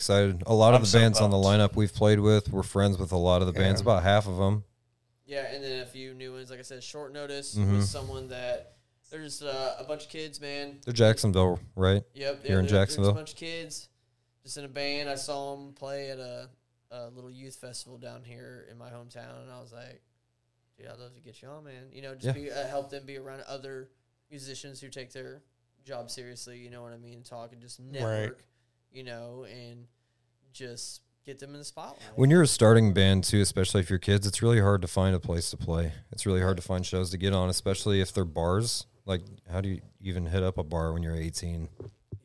[0.00, 0.42] Excited.
[0.46, 2.96] A lot I'm of the so bands on the lineup we've played with, we're friends
[2.96, 3.82] with a lot of the bands.
[3.82, 4.64] About half of them.
[5.26, 6.48] Yeah, and then a few new ones.
[6.48, 7.76] Like I said, short notice Mhm.
[7.76, 8.76] was someone that
[9.10, 10.78] there's uh, a bunch of kids, man.
[10.86, 12.02] They're Jacksonville, right?
[12.14, 13.10] Yep, Here in there- there's Jacksonville?
[13.10, 13.90] a bunch of kids
[14.42, 15.10] just in a band.
[15.10, 16.48] I saw them play at a,
[16.90, 20.00] a little youth festival down here in my hometown, and I was like,
[20.78, 21.90] dude, I'd love to get you on, man.
[21.92, 22.32] You know, just Yeah.
[22.42, 23.90] be, uh, help them be around other
[24.30, 25.42] musicians who take their
[25.84, 26.58] job seriously.
[26.58, 27.22] You know what I mean?
[27.22, 28.42] Talk and just network.
[28.92, 29.86] You know, and
[30.52, 32.00] just get them in the spotlight.
[32.16, 35.14] When you're a starting band too, especially if you're kids, it's really hard to find
[35.14, 35.92] a place to play.
[36.10, 38.86] It's really hard to find shows to get on, especially if they're bars.
[39.06, 41.68] Like, how do you even hit up a bar when you're 18?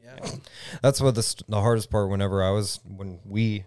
[0.04, 0.30] yeah,
[0.82, 2.10] That's what the the hardest part.
[2.10, 3.66] Whenever I was when we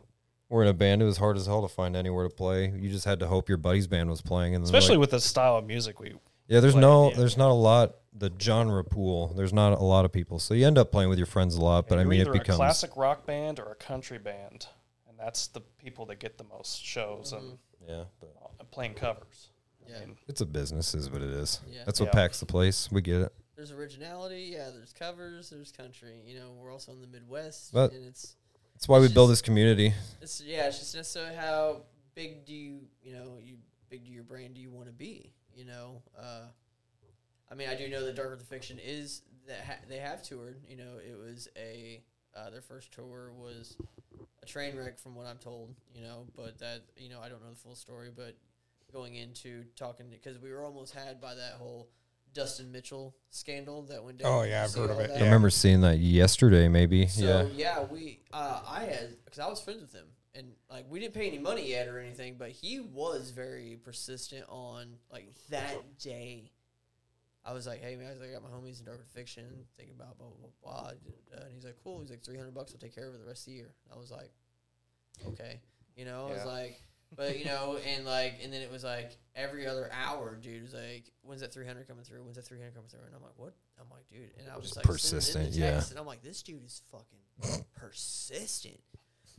[0.48, 2.72] were in a band, it was hard as hell to find anywhere to play.
[2.76, 5.10] You just had to hope your buddy's band was playing, and then Especially like, with
[5.10, 6.14] the style of music we
[6.48, 7.16] yeah, there's no yeah.
[7.16, 9.32] there's not a lot the genre pool.
[9.36, 11.60] There's not a lot of people, so you end up playing with your friends a
[11.60, 11.88] lot.
[11.88, 14.66] But I you're mean, it becomes a classic rock band or a country band,
[15.08, 17.90] and that's the people that get the most shows and mm-hmm.
[17.90, 18.34] yeah, but
[18.70, 19.48] playing covers.
[19.88, 19.96] yeah.
[19.96, 21.60] I mean, it's a business, is what it is.
[21.68, 21.82] Yeah.
[21.84, 22.12] That's what Yeah.
[22.12, 22.90] packs the place.
[22.90, 23.32] We get it.
[23.56, 24.70] There's originality, yeah.
[24.70, 26.22] There's covers, there's country.
[26.24, 28.36] You know, we're also in the Midwest, But- and it's
[28.74, 29.94] That's why we It's build this community.
[30.20, 31.82] It's yeah, it's just necessarily how
[32.14, 33.56] big do you you know you
[33.90, 35.32] big do your brand do you want to be?
[35.58, 36.46] You know, uh,
[37.50, 40.60] I mean, I do know that Darker Than Fiction is that ha- they have toured.
[40.68, 42.00] You know, it was a
[42.36, 43.76] uh, their first tour was
[44.40, 45.74] a train wreck from what I'm told.
[45.92, 48.36] You know, but that you know I don't know the full story, but
[48.92, 51.88] going into talking because we were almost had by that whole
[52.34, 54.32] Dustin Mitchell scandal that went down.
[54.32, 55.20] Oh, yeah, I've heard of it, that?
[55.20, 57.08] I remember seeing that yesterday, maybe.
[57.08, 57.80] So yeah.
[57.80, 60.06] yeah, we uh, I had because I was friends with him,
[60.38, 64.44] and like we didn't pay any money yet or anything, but he was very persistent
[64.48, 66.52] on like that day.
[67.44, 69.44] I was like, hey man, I, was like, I got my homies in Dark Fiction,
[69.76, 71.40] thinking about blah blah blah, blah.
[71.42, 72.00] and he's like, cool.
[72.00, 73.74] He's like, three hundred bucks, I'll take care of it the rest of the year.
[73.92, 74.30] I was like,
[75.26, 75.60] okay,
[75.96, 76.80] you know, I was like.
[77.16, 80.74] But you know, and like, and then it was like every other hour, dude was
[80.74, 82.22] like, "When's that three hundred coming through?
[82.22, 84.56] When's that three hundred coming through?" And I'm like, "What?" I'm like, "Dude," and I
[84.58, 85.82] was Just like, persistent, yeah.
[85.88, 88.78] And I'm like, "This dude is fucking persistent."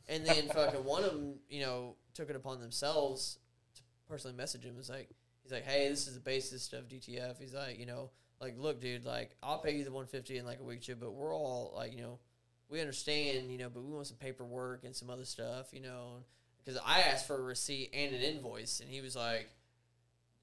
[0.10, 3.38] And then fucking one of them, you know, took it upon themselves
[3.76, 4.76] to personally message him.
[4.76, 5.10] Was like,
[5.43, 8.10] he's like, "Hey, this is the basis of DTF." He's like, you know,
[8.41, 10.84] like, look, dude, like, I'll pay you the one fifty in like a week, or
[10.84, 12.17] two, but we're all like, you know,
[12.69, 16.24] we understand, you know, but we want some paperwork and some other stuff, you know,
[16.65, 19.48] because I asked for a receipt and an invoice, and he was like,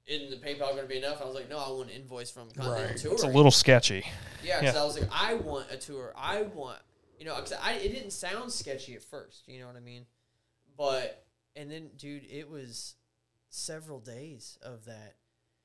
[0.05, 2.31] "Isn't the PayPal going to be enough?" I was like, "No, I want an invoice
[2.31, 2.97] from Continental Right.
[2.97, 4.05] Touring." it's a little sketchy.
[4.43, 4.81] Yeah, because Yeah.
[4.81, 6.13] I was like, I want a tour.
[6.15, 6.79] I want,
[7.17, 9.47] you know, because I it didn't sound sketchy at first.
[9.47, 10.05] You know what I mean?
[10.77, 11.25] But
[11.55, 12.95] and then, dude, it was
[13.49, 15.15] several days of that.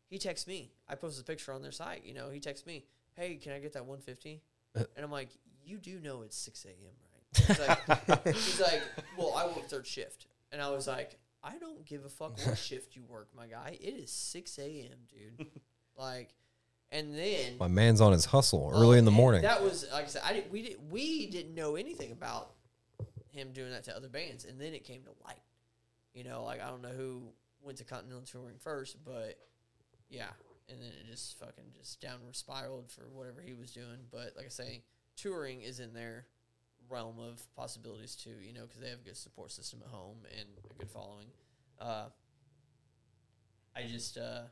[0.09, 0.73] He texts me.
[0.89, 2.05] I posted a picture on their site.
[2.05, 4.43] You know, he texts me, "Hey, can I get that 150?"
[4.75, 4.85] Uh.
[4.97, 5.29] And I'm like,
[5.65, 6.77] "You do know it's 6 a.m.,
[7.13, 8.83] right?" He's like, he's like,
[9.17, 12.59] "Well, I work third shift," and I was like, "I don't give a fuck what
[12.59, 13.79] shift you work, my guy.
[13.81, 15.47] It is 6 a.m., dude."
[15.95, 16.35] Like,
[16.93, 19.43] and then My man's on his hustle early in the Oh, morning.
[19.43, 20.23] That was like I said.
[20.25, 22.53] I did, we did we didn't know anything about
[23.31, 25.41] him doing that to other bands, and then it came to light.
[26.15, 27.23] You know, like I don't know who
[27.63, 29.39] went to Continental touring first, but
[30.11, 30.29] yeah,
[30.69, 33.99] and then it just fucking just downward spiraled for whatever he was doing.
[34.11, 34.83] But like I say,
[35.17, 36.27] touring is in their
[36.91, 38.35] realm of possibilities too.
[38.43, 41.29] You know, because they have a good support system at home and a good following.
[41.81, 42.09] Uh,
[43.75, 44.43] I just uh,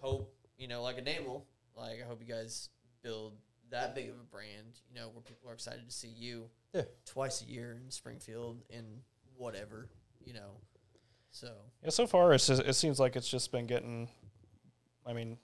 [0.00, 1.42] hope you know, like a Namel,
[1.78, 2.68] like I hope you guys
[3.02, 3.34] build
[3.70, 4.80] that big of a brand.
[4.90, 6.82] You know, where people are excited to see you Yeah.
[7.04, 9.02] twice a year in Springfield and
[9.36, 9.88] whatever.
[10.24, 10.50] You know,
[11.30, 14.08] so Yeah, so far it's just, it seems like it's just been getting.
[15.06, 15.38] I mean,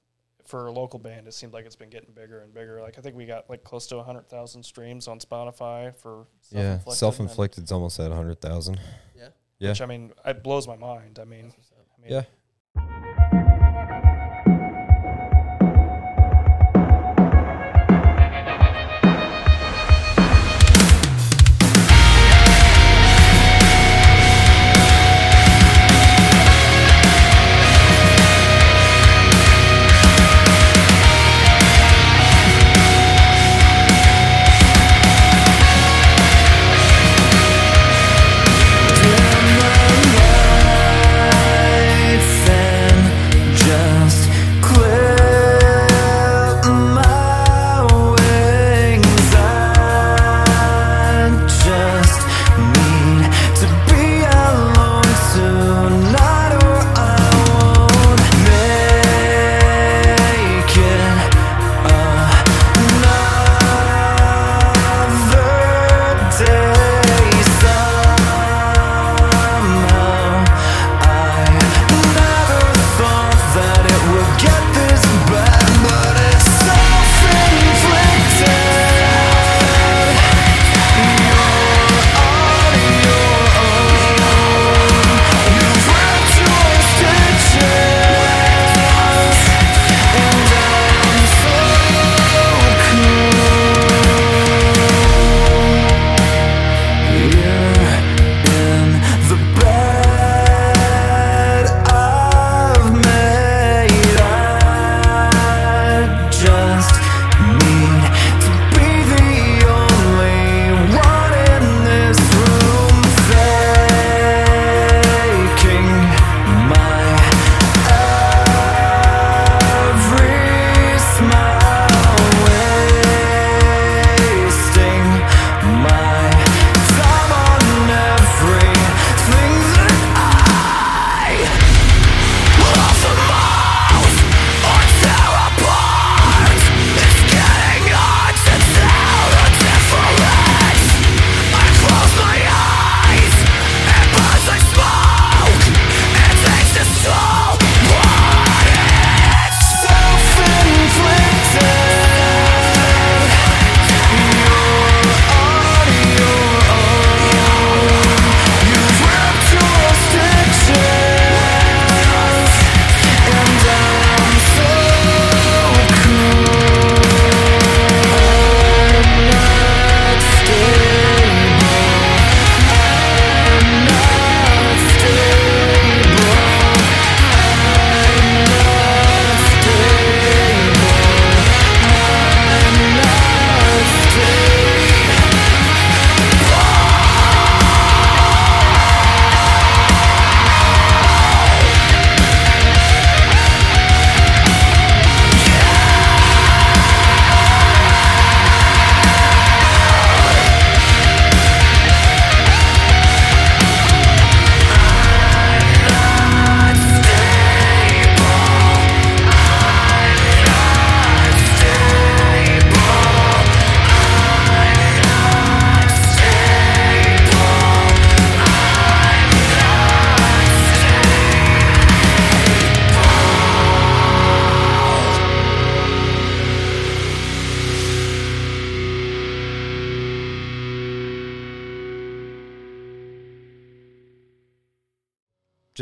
[0.46, 2.82] for a local band, it seems like it's been getting bigger and bigger.
[2.82, 6.78] Like I think we got like close to hundred thousand streams on Spotify for yeah,
[6.80, 8.78] Self-Inflicted, self inflicted's almost at 100,000.
[9.16, 9.28] yeah.
[9.58, 9.68] Yeah.
[9.70, 11.18] Which I mean, it blows my mind.
[11.20, 11.86] I mean, That's what's up.
[11.96, 12.22] I mean, Yeah.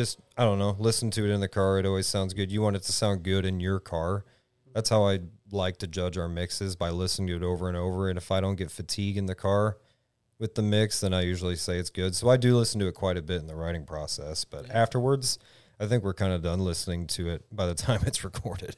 [0.02, 1.78] Just I don't know, listen to it in the car.
[1.78, 2.50] It always sounds good.
[2.50, 4.24] You want it to sound good in your car.
[4.74, 5.20] That's how I
[5.52, 8.08] like to judge our mixes by listening to it over and over.
[8.08, 9.78] And if I don't get fatigue in the car
[10.40, 12.16] with the mix, then I usually say it's good.
[12.16, 14.44] So I do listen to it quite a bit in the writing process.
[14.44, 15.38] But afterwards,
[15.78, 18.76] I think we're kind of done listening to it by the time it's recorded.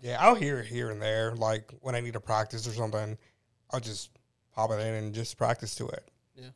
[0.00, 1.34] Yeah, I'll hear it here and there.
[1.34, 3.18] Like when I need to practice or something,
[3.72, 4.10] I'll just
[4.54, 6.08] pop it in and just practice to it.
[6.36, 6.50] Yeah.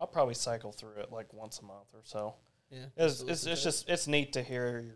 [0.00, 2.34] I'll probably cycle through it like once a month or so.
[2.70, 4.94] Yeah, It's just it's, it's just it's neat to hear your,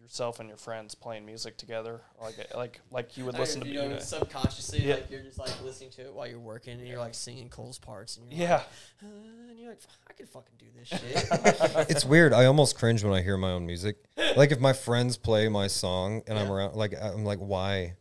[0.00, 3.66] yourself and your friends playing music together, like like like you would I listen to.
[3.68, 4.94] you know, you know, subconsciously, Yeah.
[4.94, 7.78] like you're just like listening to it while you're working, and you're like singing Cole's
[7.78, 8.62] parts, and you're yeah, like,
[9.02, 11.88] uh, and you're like, I could fucking do this shit.
[11.90, 12.32] it's weird.
[12.32, 13.96] I almost cringe when I hear my own music.
[14.36, 17.94] Like if my friends play my song and I'm around, like I'm like, why?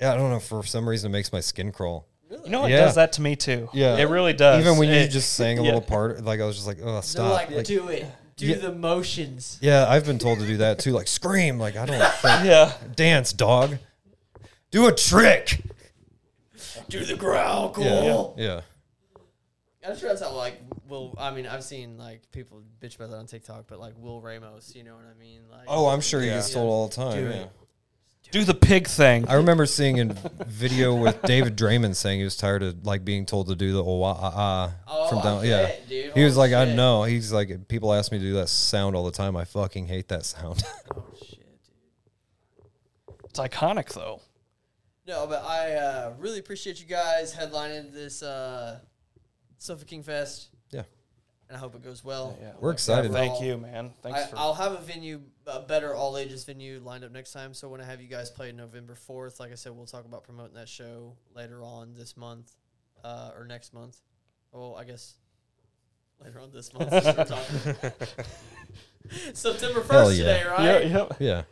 [0.00, 0.38] Yeah, I don't know.
[0.40, 2.08] For some reason, it makes my skin crawl.
[2.30, 2.78] you know it Yeah.
[2.86, 3.68] does that to me too.
[3.74, 3.96] Yeah.
[3.98, 4.60] it really does.
[4.64, 5.66] Even when you It- just sang a yeah.
[5.66, 7.32] little part, like I was just like, oh, They're stop.
[7.32, 8.06] like, Like, do it,
[8.36, 8.56] do Yeah.
[8.56, 9.58] the motions.
[9.60, 10.92] yeah, I've been told to do that too.
[10.92, 11.58] Like scream.
[11.58, 13.78] Like I don't think, yeah, dance, dog.
[14.70, 15.62] Do a trick.
[16.88, 18.34] Do the growl, Cole.
[18.38, 18.60] Yeah, yeah.
[19.88, 21.14] I'm sure that's how like Will.
[21.18, 24.74] I mean, I've seen like people bitch about that on TikTok, but like Will Ramos,
[24.74, 25.40] you know what I mean?
[25.50, 27.12] Like, Oh, I'm sure he gets told all the time.
[27.16, 27.34] Do yeah.
[27.42, 27.50] it.
[28.32, 29.28] Do the pig thing.
[29.28, 30.04] I remember seeing a
[30.46, 33.84] video with David Draiman saying he was tired of like being told to do the
[33.84, 35.44] oh, ah, ah, Oh, from down.
[35.46, 36.12] Yeah, bet, dude.
[36.14, 36.76] he was Oh, like, I shit.
[36.76, 37.04] know.
[37.04, 39.36] He's like, people ask me to do that sound all the time.
[39.36, 40.62] I fucking hate that sound.
[40.94, 43.16] oh shit, dude.
[43.24, 44.20] It's iconic though.
[45.06, 48.80] No, but I uh, really appreciate you guys headlining this uh,
[49.58, 50.82] Suffolk King Fest, yeah,
[51.48, 52.36] and I hope it goes well.
[52.42, 53.12] Yeah, We're excited.
[53.12, 53.92] Thank you, man.
[54.02, 54.36] Thanks I, for.
[54.36, 57.54] I'll have a venue, a better all ages venue lined up next time.
[57.54, 60.24] So when I have you guys play November fourth, like I said, we'll talk about
[60.24, 62.52] promoting that show later on this month
[63.04, 63.98] uh, or next month.
[64.52, 65.14] Oh, I guess
[66.22, 66.90] later on this month.
[66.90, 67.92] we're talking.
[69.34, 70.24] September first yeah.
[70.24, 70.64] today, right?
[70.64, 71.06] yeah, yeah.
[71.18, 71.42] yeah.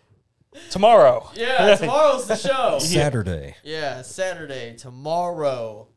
[0.71, 1.31] Tomorrow.
[1.35, 2.79] Yeah, tomorrow's the show.
[2.81, 3.57] Saturday.
[3.65, 4.77] Yeah, Saturday.
[4.77, 5.89] Tomorrow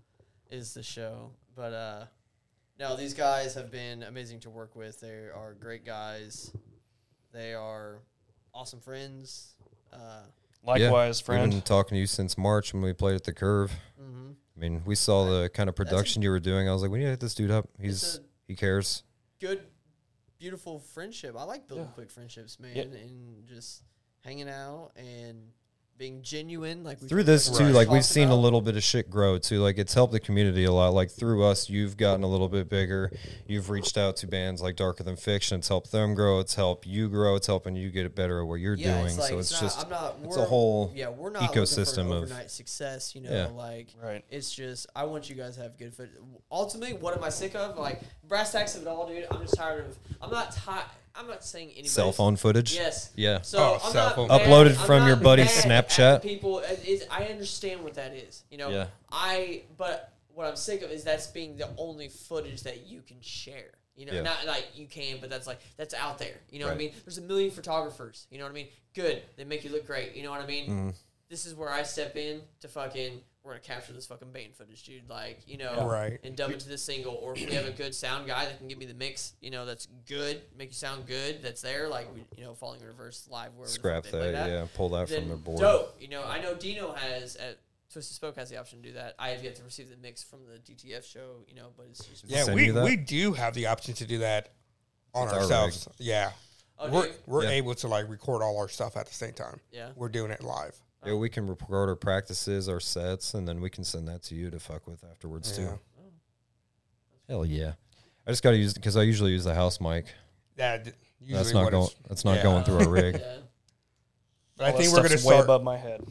[0.50, 1.32] is the show.
[1.56, 2.06] But uh
[2.80, 5.00] no, these guys have been amazing to work with.
[5.00, 6.52] They are great guys.
[7.38, 8.00] They are
[8.52, 9.54] awesome friends.
[9.94, 10.24] Uh
[10.66, 11.26] Likewise, yeah.
[11.26, 11.44] friend.
[11.44, 13.72] We've been talking to you since March when we played at the Curve.
[14.02, 14.34] mhm.
[14.56, 16.68] I mean, we saw the kind of production you were doing.
[16.68, 17.70] I was like, we need to hit this dude up.
[17.80, 19.04] He's he cares.
[19.40, 19.62] good
[20.40, 21.36] beautiful friendship.
[21.38, 21.92] I like building Yeah.
[21.94, 22.84] quick friendships, man, Yeah.
[22.84, 23.84] and just
[24.24, 25.52] hanging out and
[25.98, 28.76] being genuine like we through this like too like we've talked seen a little bit
[28.76, 31.98] of shit grow too like it's helped the community a lot like through us you've
[31.98, 33.12] gotten a little bit bigger
[33.48, 36.86] you've reached out to bands like darker than fiction it's helped them grow it's helped
[36.86, 39.40] you grow it's helping you get better at what you're yeah, doing it's like, so
[39.40, 42.06] it's, not, just I'm not, it's a whole yeah, we're not looking for an ecosystem
[42.08, 43.16] of- overnight success.
[43.16, 43.48] You know, Yeah.
[43.48, 44.24] like Right.
[44.30, 46.10] It's just I want you guys to have good foot.
[46.52, 47.78] Ultimately, what am I sick of?
[47.78, 49.26] Like brass tacks of it all, dude.
[49.32, 49.98] I'm just tired of.
[50.22, 50.86] I'm not tired.
[51.18, 51.88] I'm not saying anybody.
[51.90, 53.12] cell phone footage Yes.
[53.16, 54.28] yeah So Oh, I'm cell not phone.
[54.28, 56.22] mad- Uploaded I'm from not your buddy's mad at Snapchat?
[56.22, 58.44] People, it is I understand what that is.
[58.52, 58.70] You know.
[58.70, 58.88] Yeah.
[59.12, 63.18] I but what I'm sick of is that's being the only footage that you can
[63.22, 63.72] share.
[63.96, 64.22] You know, Yeah.
[64.22, 66.36] not like you can, but that's like that's out there.
[66.52, 66.94] You know what I Right.
[66.94, 67.02] mean?
[67.04, 68.28] There's a million photographers.
[68.30, 68.68] You know what I mean?
[68.94, 69.24] Good.
[69.38, 70.16] They make you look great.
[70.16, 70.66] You know what I mean?
[70.66, 70.90] Mm-hmm.
[71.30, 73.22] This is where I step in to fucking.
[73.48, 75.10] We're gonna capture this fucking band footage, dude.
[75.10, 76.20] Like, you know, Right.
[76.24, 77.14] and dub it to the single.
[77.16, 79.52] Or if we have a good sound guy that can give me the mix, you
[79.52, 81.42] know, that's good, make you sound good.
[81.42, 83.54] That's there, like we, you know, falling in reverse live.
[83.56, 85.96] Where scrap that yeah pull that then from their board dope.
[86.02, 89.16] You know, I know Dino has at Twisted Spoke has the option to do that.
[89.18, 92.04] I have yet to receive the mix from the DTF show, you know, but it's
[92.04, 94.50] just Yeah, we, we do have the option to do that
[95.14, 95.88] on With our ourselves.
[96.00, 96.32] yeah.
[96.78, 97.52] Oh, we're we're Yeah.
[97.52, 99.62] able to like record all our stuff at the same time.
[99.72, 99.92] Yeah.
[99.96, 100.76] We're doing it live.
[101.06, 104.36] Yeah we can record our practices our sets and then we can send that to
[104.36, 105.68] you to fuck with afterwards Yeah.
[105.70, 105.80] too
[107.30, 107.74] hell yeah
[108.26, 110.06] i just gotta use because i usually use the house mic
[110.58, 112.44] Yeah, d- usually that's not what going it's- that's not yeah.
[112.44, 113.38] going through our rig Yeah.
[114.58, 115.44] But I All think we're gonna stuff's way start.
[115.46, 116.02] above my head.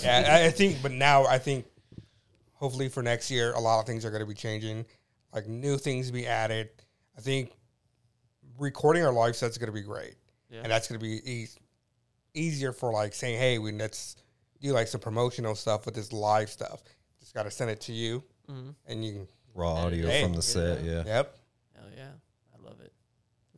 [0.00, 1.66] Yeah, I- I think, but now I think,
[2.52, 4.86] hopefully for next year, a lot of things are going to be changing,
[5.34, 6.68] like new things be added.
[7.18, 7.50] I think
[8.58, 10.14] recording our live sets is going to be great,
[10.48, 10.60] Yeah.
[10.62, 11.48] and that's going to be e-
[12.34, 14.14] easier for like saying, "Hey, we let's
[14.60, 16.82] do like some promotional stuff with this live stuff."
[17.20, 18.70] Just got to send it to you, Mm-hmm.
[18.86, 19.28] and you can.
[19.54, 20.22] raw audio Hey.
[20.22, 21.36] from the set yeah Yep,
[21.74, 22.10] Hell yeah.
[22.54, 22.92] I love it.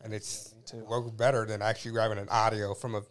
[0.03, 0.79] and it's too.
[0.89, 3.03] works better than actually grabbing an audio from a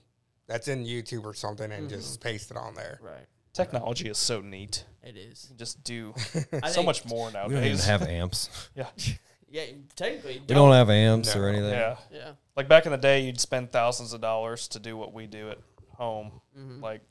[0.48, 1.96] that's in YouTube or something and Mm-hmm.
[2.00, 3.00] just paste it on there.
[3.02, 3.26] Right.
[3.54, 4.86] Technology is so neat.
[5.04, 5.48] It is.
[5.52, 6.14] You just do
[6.72, 8.88] so much more we don't even have amps yeah.
[9.50, 9.64] Yeah,
[9.96, 10.42] technically.
[10.48, 11.42] we don't have amps No.
[11.42, 11.98] or anything Yeah.
[12.12, 12.32] Yeah.
[12.56, 15.50] Like back in the day, you'd spend thousands of dollars to do what we do
[15.52, 15.60] at
[15.90, 16.32] home.
[16.58, 16.82] Mm-hmm.
[16.84, 17.02] Like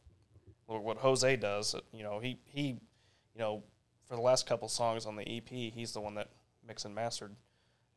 [0.67, 1.75] or what Jose does.
[1.75, 2.63] uh, You know, he he,
[3.35, 3.63] you know,
[4.09, 6.29] for the last couple songs on the EP, he's the one that
[6.67, 7.35] mixed and mastered,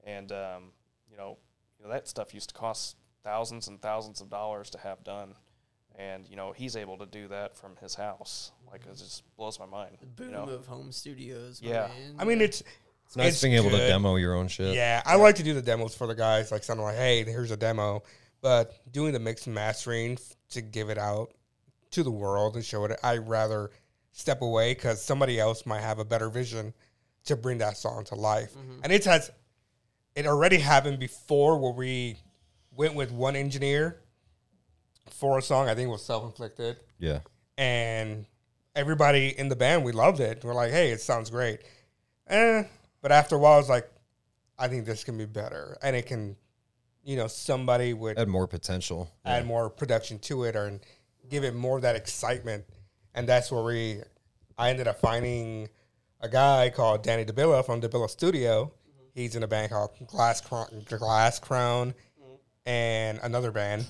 [0.03, 0.71] and um,
[1.09, 1.37] you know,
[1.79, 5.33] you know that stuff used to cost thousands and thousands of dollars to have done,
[5.95, 8.51] and you know he's able to do that from his house.
[8.71, 9.97] Like it just blows my mind.
[9.99, 10.43] The Boom you know?
[10.43, 11.59] of home studios.
[11.63, 11.87] Yeah.
[11.87, 12.15] man.
[12.19, 12.61] I mean, it's
[13.05, 14.75] It's nice being able to demo your own shit.
[14.75, 16.51] Yeah, I like to do the demos for the guys.
[16.51, 18.03] Like something like, hey, here's a demo.
[18.41, 21.33] But doing the mix and mastering f- to give it out
[21.91, 23.71] to the world and show it, I'd rather
[24.11, 26.73] step away because somebody else might have a better vision
[27.25, 28.53] to bring that song to life.
[28.83, 29.31] And it has,
[30.15, 32.17] it already happened before where we
[32.75, 34.01] went with one engineer
[35.11, 35.67] for a song.
[35.69, 37.19] I think it was self inflicted Yeah.
[37.57, 38.25] and
[38.75, 40.43] everybody in the band we loved it.
[40.43, 41.61] We're like, hey, it sounds great.
[42.27, 42.63] Eh,
[43.01, 43.89] but after a while, I was like,
[44.57, 46.35] I think this can be better, and it can,
[47.03, 49.09] you know, somebody would add more potential.
[49.25, 50.79] add more production to it or
[51.29, 52.65] give it more of that excitement,
[53.13, 54.01] and that's where we.
[54.57, 55.69] I ended up finding
[56.19, 58.71] a guy called Danny DeBilla from DeBilla Studio.
[59.13, 61.93] He's in a band called Glass Crown, Glass Crown,
[62.65, 63.85] and another band.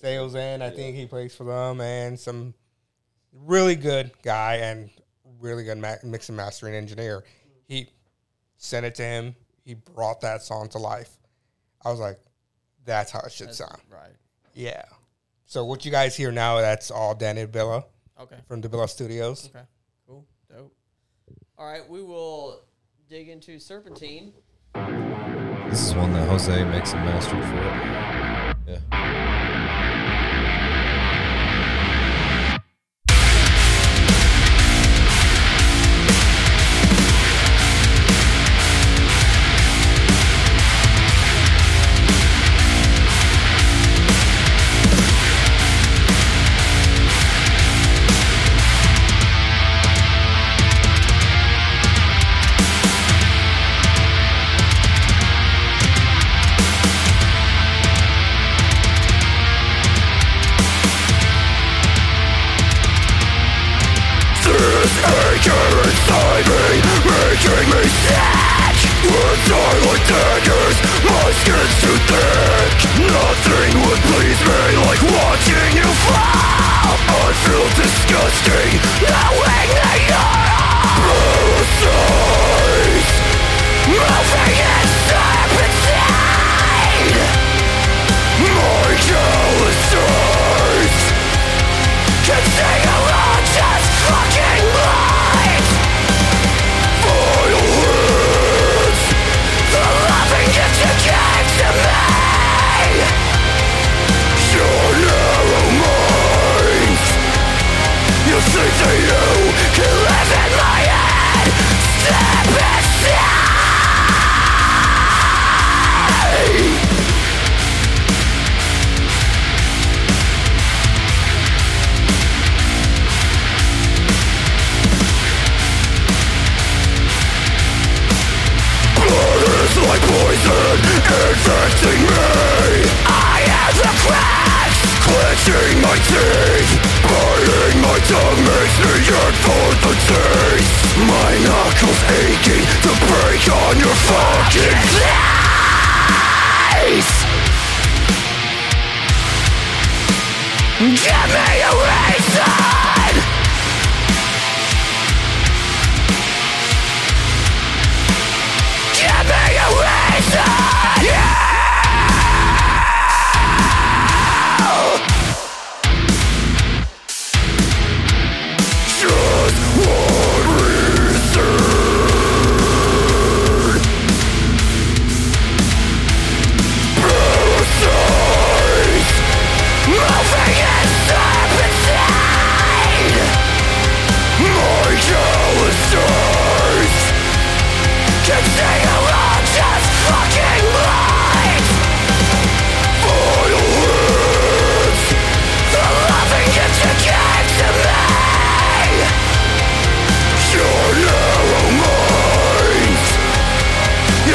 [0.00, 2.54] Sales End, I think he plays for them, and some
[3.32, 4.90] really good guy and
[5.40, 7.22] really good ma- mix and mastering engineer.
[7.68, 7.88] He
[8.56, 9.36] sent it to him.
[9.64, 11.10] He brought that song to life.
[11.84, 12.18] I was like,
[12.84, 13.80] that's how it should sound.
[13.88, 14.10] right.
[14.54, 14.82] Yeah.
[15.52, 17.84] So what you guys hear now, that's all Danny Billa
[18.18, 18.38] Okay.
[18.48, 19.50] from DeBilla Studios.
[19.54, 19.62] Okay.
[20.06, 20.24] Cool.
[20.48, 20.74] Dope.
[21.58, 22.62] All right, we will
[23.06, 24.32] dig into Serpentine.
[25.68, 28.70] This is one that Jose makes a mastered for.
[28.72, 29.48] Yeah.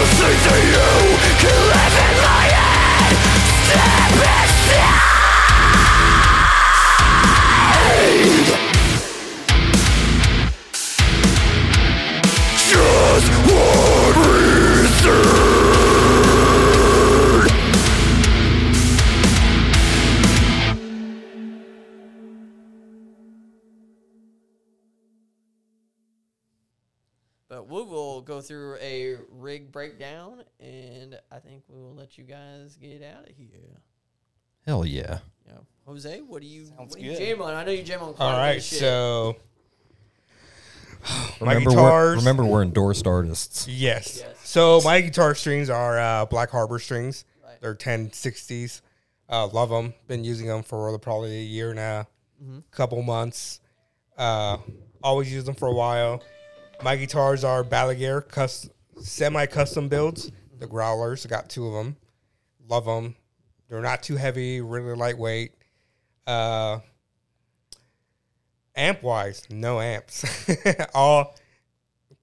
[0.07, 0.86] see the end
[28.47, 33.35] through a rig breakdown, and I think we will let you guys get out of
[33.35, 33.81] here.
[34.65, 35.19] Hell yeah.
[35.45, 35.53] Yeah,
[35.85, 37.19] Jose, what do you Sounds what do you good.
[37.19, 37.53] jam on?
[37.53, 38.13] I know you jam on.
[38.13, 38.79] quite a bit of right, shit.
[38.79, 39.35] so
[41.41, 42.17] my Remember, we're, guitars.
[42.17, 43.67] remember we're endorsed artists.
[43.67, 44.19] Yes.
[44.23, 44.37] Yes.
[44.43, 47.25] So my guitar strings are uh, Black Harbor strings.
[47.43, 47.59] Right.
[47.61, 48.81] They're 1060s.
[49.29, 49.93] Uh, love them.
[50.07, 52.07] Been using them for probably a year now,
[52.71, 53.59] couple months.
[54.17, 54.57] Uh,
[55.03, 56.23] always use them for a while.
[56.83, 58.69] My guitars are Balaguer cus-
[59.01, 60.31] semi-custom builds.
[60.59, 61.25] The Growlers.
[61.25, 61.97] I got two of them.
[62.67, 63.15] Love them.
[63.69, 64.61] They're not too heavy.
[64.61, 65.53] Really lightweight.
[66.25, 66.79] Uh,
[68.75, 70.25] amp wise, no amps.
[70.93, 71.35] All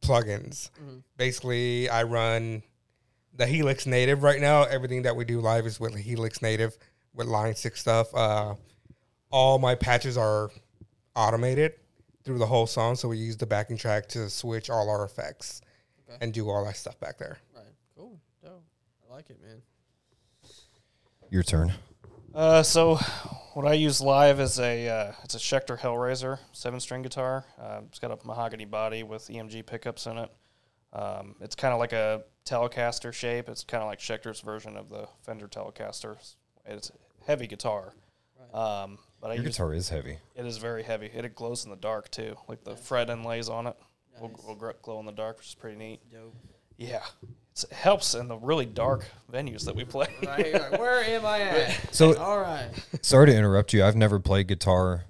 [0.03, 0.71] plugins.
[1.17, 2.63] Basically, I run
[3.35, 4.65] the Helix Native right now.
[4.65, 6.77] Everything that we do live is with Helix Native
[7.15, 8.15] with Line 6 stuff.
[8.15, 8.55] Uh,
[9.31, 10.51] all my patches are
[11.17, 11.75] automated
[12.25, 12.97] through the whole song.
[12.97, 15.61] So we use the backing track to switch all our effects
[16.21, 17.39] and do all that stuff back there.
[17.55, 17.65] right,
[17.97, 18.63] cool, dope.
[19.11, 19.63] I like it, man.
[21.31, 21.73] Your turn.
[22.35, 22.97] Uh, so
[23.55, 27.45] what I use live is a uh, it's a Schecter Hellraiser seven string guitar.
[27.61, 30.31] Uh, it's got a mahogany body with EMG pickups in it.
[30.93, 33.49] Um, it's kind of like a Telecaster shape.
[33.49, 36.17] It's kind of like Schecter's version of the Fender Telecaster.
[36.67, 37.95] It's a heavy guitar.
[38.53, 40.19] Um, but I Your use guitar is heavy.
[40.37, 41.07] it is very heavy.
[41.07, 42.37] It glows in the dark too.
[42.47, 43.77] Like the fret inlays on it
[44.21, 44.43] will, Nice.
[44.47, 46.01] will gr- glow in the dark, which is pretty neat.
[46.13, 46.35] Dope.
[46.77, 47.01] Yeah,
[47.53, 50.09] it's, it helps in the really dark venues that we play.
[50.27, 50.79] Right, right.
[50.79, 51.71] Where am I at?
[51.95, 52.69] So- all right.
[53.01, 53.83] Sorry to interrupt you.
[53.83, 55.05] I've never played guitar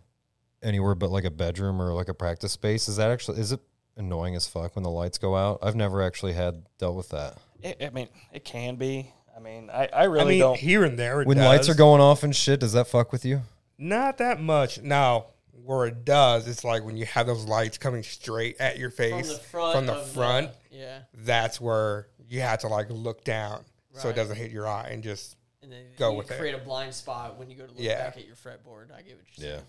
[0.62, 2.88] anywhere but like a bedroom or like a practice space.
[2.88, 3.58] Is that actually is it
[3.96, 5.58] annoying as fuck when the lights go out?
[5.60, 7.36] I've never actually had dealt with that.
[7.64, 9.12] It, I mean, it can be.
[9.36, 10.56] I mean, I, I I really mean, don't.
[10.58, 13.24] here and there, it When lights are going off and shit, does that fuck with
[13.24, 13.42] you?
[13.78, 14.80] Not that much.
[14.82, 15.26] Now,
[15.64, 18.96] where it does, it's like when you have those lights coming straight at your From
[18.96, 19.74] face the front.
[19.76, 20.50] from the of front.
[20.70, 21.00] yeah.
[21.14, 25.02] That's where you have to like look down so it doesn't hit your eye and
[25.02, 26.38] just And then Go you with it.
[26.38, 28.04] create a blind spot when you go to look Yeah.
[28.04, 28.92] back at your fretboard.
[28.92, 29.62] I get what you're saying.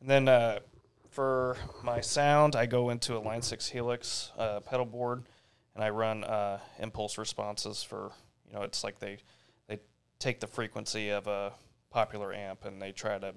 [0.00, 0.58] And then uh,
[1.10, 5.22] for my sound, I go into a Line Six Helix uh, pedal board,
[5.74, 8.10] and I run uh, impulse responses for
[8.46, 8.62] you know.
[8.62, 9.18] It's like they
[9.68, 9.78] they
[10.18, 11.52] take the frequency of a
[11.90, 13.34] popular amp and they try to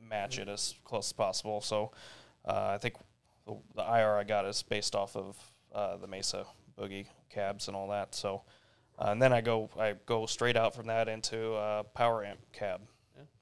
[0.00, 1.60] match it as close as possible.
[1.60, 1.92] So
[2.44, 2.94] uh, I think
[3.46, 5.36] the, the IR I got is based off of
[5.74, 6.44] uh, the Mesa
[6.78, 8.14] Boogie cabs and all that.
[8.14, 8.42] So.
[8.98, 12.38] Uh, and then I go, I go straight out from that into a power amp
[12.54, 12.80] cab.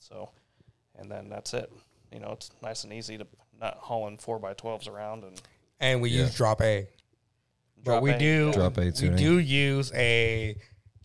[0.00, 0.30] So,
[0.98, 1.72] and then that's it.
[2.12, 3.26] You know, it's nice and easy to
[3.60, 5.40] not hauling four by twelves around and
[5.78, 6.22] and we Yeah.
[6.22, 6.88] use drop A.
[7.76, 8.18] but Drop we A.
[8.18, 10.56] do Drop A we do use a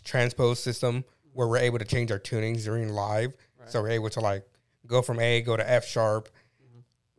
[0.03, 3.34] transpose system where we're able to change our tunings during live.
[3.72, 4.44] So we're able to like
[4.88, 6.30] go from A, go to F sharp.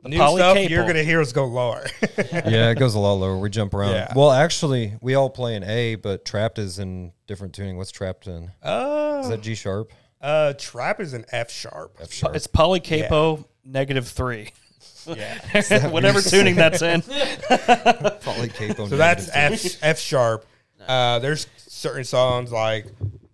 [0.03, 0.69] New stuff, polycapo.
[0.71, 1.87] you're gonna hear us go lower.
[2.33, 3.37] yeah, it goes a lot lower.
[3.37, 3.93] We jump around.
[3.93, 4.11] Yeah.
[4.17, 7.77] Well, actually, we all play in A, but trapped is in different tuning.
[7.77, 8.51] What's trapped in?
[8.63, 9.93] Oh, Is that G sharp?
[10.23, 11.99] uh, trap is an F sharp.
[12.01, 12.35] F sharp.
[12.35, 14.53] It's polycapo negative three.
[15.07, 15.89] Yeah.
[15.89, 17.01] Whatever tuning that's in.
[17.01, 19.77] Polycapo So that's negative.
[19.81, 20.47] F F sharp.
[20.87, 22.87] Uh, there's certain songs like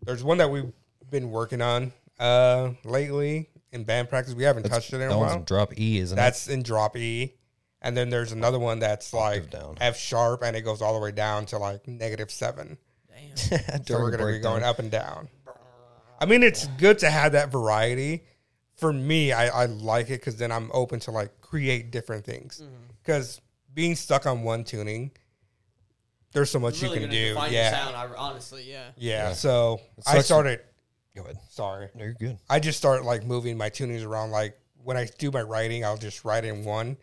[0.04, 0.72] there's one that we've
[1.10, 4.34] been working on uh, lately in band practice.
[4.34, 5.38] We haven't touched it in That a one's while.
[5.38, 7.34] in drop E, isn't That's in drop E.
[7.82, 9.76] And then there's another one that's like down.
[9.80, 12.78] F sharp and it goes all the way down to like negative seven.
[13.08, 13.58] Damn.
[13.60, 13.86] it?
[13.86, 15.28] So we're During gonna be going up and down.
[16.18, 18.24] I mean, it's good to have that variety.
[18.76, 22.60] For me, I, I like it because then I'm open to like create different things.
[22.64, 22.74] Mm-hmm.
[23.02, 23.40] Because
[23.72, 25.12] being stuck on one tuning,
[26.32, 27.28] there's so much really you can do.
[27.34, 27.70] define Yeah.
[27.70, 27.96] sound.
[27.96, 28.88] I, honestly, yeah.
[28.96, 29.32] yeah, Yeah.
[29.34, 30.60] So I sucks- started.
[31.16, 31.38] Go ahead.
[31.48, 32.38] Sorry, No, you're good.
[32.48, 34.30] I just start like moving my tunings around.
[34.30, 36.96] Like when I do my writing, I'll just write in one,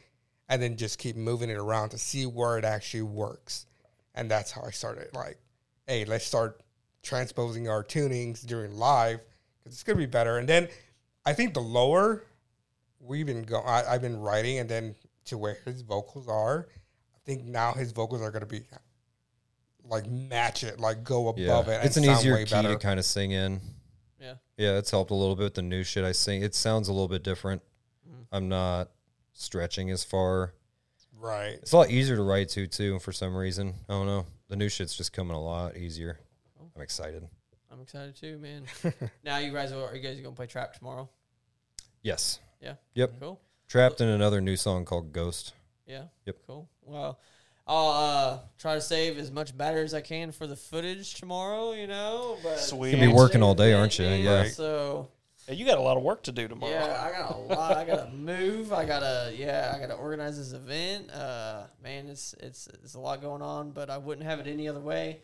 [0.50, 3.66] and then just keep moving it around to see where it actually works.
[4.16, 5.08] And that's how I started.
[5.16, 5.38] Like,
[5.88, 6.62] hey, let's start
[7.02, 9.20] transposing our tunings during live
[9.60, 10.38] because it's gonna be better.
[10.38, 10.68] And then
[11.26, 12.24] I think the lower
[13.00, 14.96] we've been going, I've been writing, and then
[15.26, 16.68] to where his vocals are,
[17.16, 18.62] I think now his vocals are gonna be
[19.86, 21.86] like match it, like go above Yeah, it.
[21.86, 22.70] it's an sound easier way key better.
[22.70, 23.60] to kind of sing in.
[24.24, 24.36] Yeah.
[24.58, 26.42] Yeah, it's helped a little bit with the new shit I sing.
[26.42, 27.62] It sounds a little bit different.
[28.10, 28.26] Mm.
[28.32, 28.90] I'm not
[29.34, 30.54] stretching as far.
[31.20, 31.60] Right.
[31.62, 33.00] It's a lot easier to write to too.
[33.00, 34.26] For some reason, I don't know.
[34.48, 36.20] The new shit's just coming a lot easier.
[36.76, 37.28] I'm excited.
[37.72, 38.64] I'm excited too, man.
[39.24, 41.10] now you guys are, are you guys gonna play trap tomorrow?
[42.02, 42.40] Yes.
[42.62, 42.76] Yeah.
[42.96, 43.20] Yep.
[43.20, 43.42] Cool.
[43.68, 45.54] Trapped in another new song called Ghost.
[45.86, 46.04] Yeah.
[46.26, 46.38] Yep.
[46.48, 46.70] Cool.
[46.82, 47.20] Well,
[47.66, 51.72] I'll uh, try to save as much battery as I can for the footage tomorrow.
[51.74, 52.92] You know, but Sweet.
[52.92, 54.06] You'll be working all day, aren't you?
[54.06, 54.44] man, Yeah.
[54.46, 55.10] So
[55.48, 56.72] Hey, Hey, you got a lot of work to do tomorrow.
[56.72, 57.76] Yeah, I got a lot.
[57.78, 58.72] I gotta move.
[58.72, 59.74] I gotta yeah.
[59.76, 61.12] I gotta organize this event.
[61.12, 64.68] Uh, man, it's it's it's a lot going on, but I wouldn't have it any
[64.70, 65.20] other way.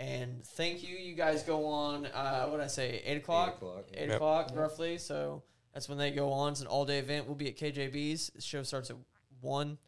[0.00, 0.96] And thank you.
[0.96, 2.06] You guys go on.
[2.06, 3.02] Uh, what did I say?
[3.04, 3.56] Eight o'clock.
[3.56, 4.16] o'clock, Eight Yep.
[4.16, 4.98] o'clock roughly.
[4.98, 6.52] So that's when they go on.
[6.52, 7.26] It's an all day event.
[7.26, 8.30] We'll be at KJB's.
[8.34, 8.96] The show starts at
[9.40, 9.78] one.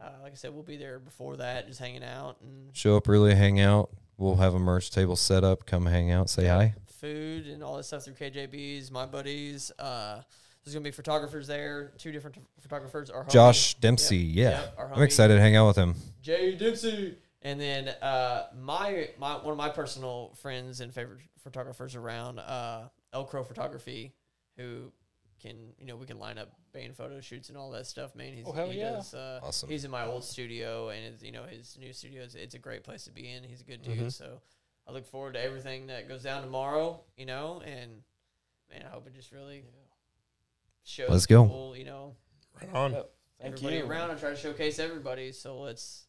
[0.00, 3.08] Uh, like I said, we'll be there before that, just hanging out and Show up
[3.08, 3.90] early, hang out.
[4.16, 5.66] We'll have a merch table set up.
[5.66, 6.74] Come hang out, say hi.
[6.86, 8.90] food and all this stuff through KJB's.
[8.90, 9.70] My buddies.
[9.78, 10.22] Uh,
[10.64, 11.92] there's gonna be photographers there.
[11.98, 13.10] Two different t- photographers.
[13.10, 14.50] Our homie- Josh Dempsey, yeah.
[14.50, 15.94] yep, our I'm excited to hang out with him.
[16.22, 17.16] Jay Dempsey.
[17.42, 22.88] And then uh, my my one of my personal friends and favorite photographers around uh,
[23.12, 24.12] El Crow Photography,
[24.56, 24.92] who
[25.40, 28.14] can you know we can line up band photo shoots and all that stuff.
[28.14, 28.90] Man, he's Oh, hell he yeah.
[28.92, 29.68] does, uh, Awesome.
[29.68, 32.58] He's in my old studio, and it's, you know his new studio is it's a
[32.58, 33.42] great place to be in.
[33.44, 34.08] He's a good dude, Mm-hmm.
[34.08, 34.40] so
[34.86, 37.00] I look forward to everything that goes down tomorrow.
[37.16, 38.02] You know, and
[38.70, 39.64] man, I hope it just really
[40.84, 41.10] shows.
[41.10, 41.44] Let's go.
[41.44, 42.14] people, you know,
[42.60, 42.92] Right on.
[42.92, 43.10] Yep.
[43.40, 43.86] Thank everybody you.
[43.86, 45.30] around and try to showcase everybody.
[45.32, 46.06] So let's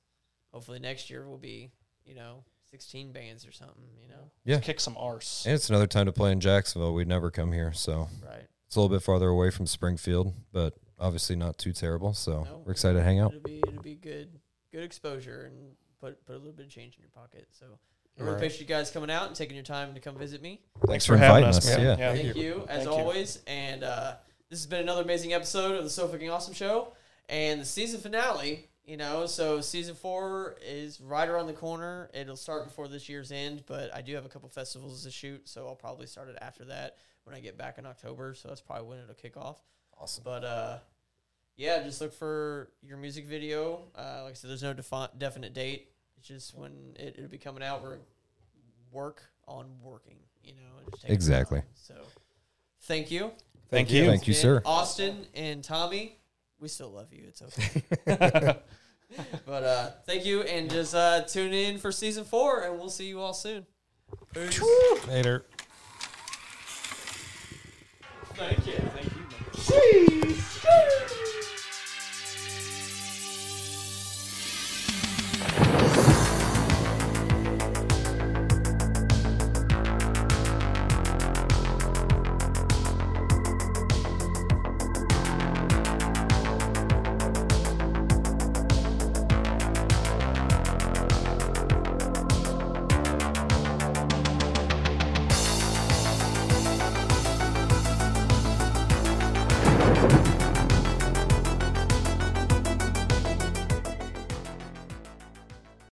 [0.52, 1.70] hopefully next year will be,
[2.06, 4.32] you know, 16 bands or something, you know.
[4.46, 4.60] Yeah.
[4.60, 5.44] Kick some arse.
[5.46, 6.94] And it's another time to play in Jacksonville.
[6.96, 8.48] We'd never come here, so Right.
[8.70, 12.14] It's a little bit farther away from Springfield, but obviously not too terrible.
[12.14, 13.32] So No, we're excited to hang out.
[13.34, 14.30] It'll be it'll be good
[14.72, 17.48] good exposure and put put a little bit of change in your pocket.
[17.52, 18.38] So I really Right.
[18.38, 20.62] appreciate you guys coming out and taking your time to come visit me.
[20.86, 21.78] Thanks for having inviting us, us.
[21.78, 21.82] man.
[21.82, 21.98] Yeah.
[21.98, 22.14] Yeah.
[22.22, 22.92] Thank you, as Thank you.
[22.92, 23.40] always.
[23.48, 24.16] And uh,
[24.52, 26.94] this has been another amazing episode of the So Fucking Awesome Show.
[27.28, 32.10] And the season finale, you know, so season four is right around the corner.
[32.14, 35.48] It'll start before this year's end, but I do have a couple festivals to shoot,
[35.48, 36.98] so I'll probably start it after that
[37.30, 38.34] when I get back in October.
[38.34, 39.62] So that's probably when it'll kick off.
[40.00, 40.24] Awesome.
[40.24, 40.78] But uh,
[41.56, 43.84] yeah, just look for your music video.
[43.96, 45.90] Uh, like I said, there's no defi- definite date.
[46.18, 47.84] It's just when it, it'll be coming out.
[47.84, 47.98] We're
[48.92, 50.90] work on working, you know.
[50.92, 51.62] just Exactly.
[51.76, 51.94] So
[52.82, 53.32] thank you.
[53.70, 54.06] Thank you.
[54.06, 54.62] Thank you, And sir.
[54.66, 56.18] Austin and Tommy,
[56.60, 57.26] we still love you.
[57.28, 57.84] It's okay.
[59.46, 63.08] but uh, thank you, and just uh, tune in for season four, and we'll see
[63.08, 63.68] you all soon.
[64.34, 64.60] Peace.
[65.08, 65.46] Later.
[68.40, 68.74] Thank you.
[68.96, 70.24] Thank you.
[70.32, 71.19] Jeez.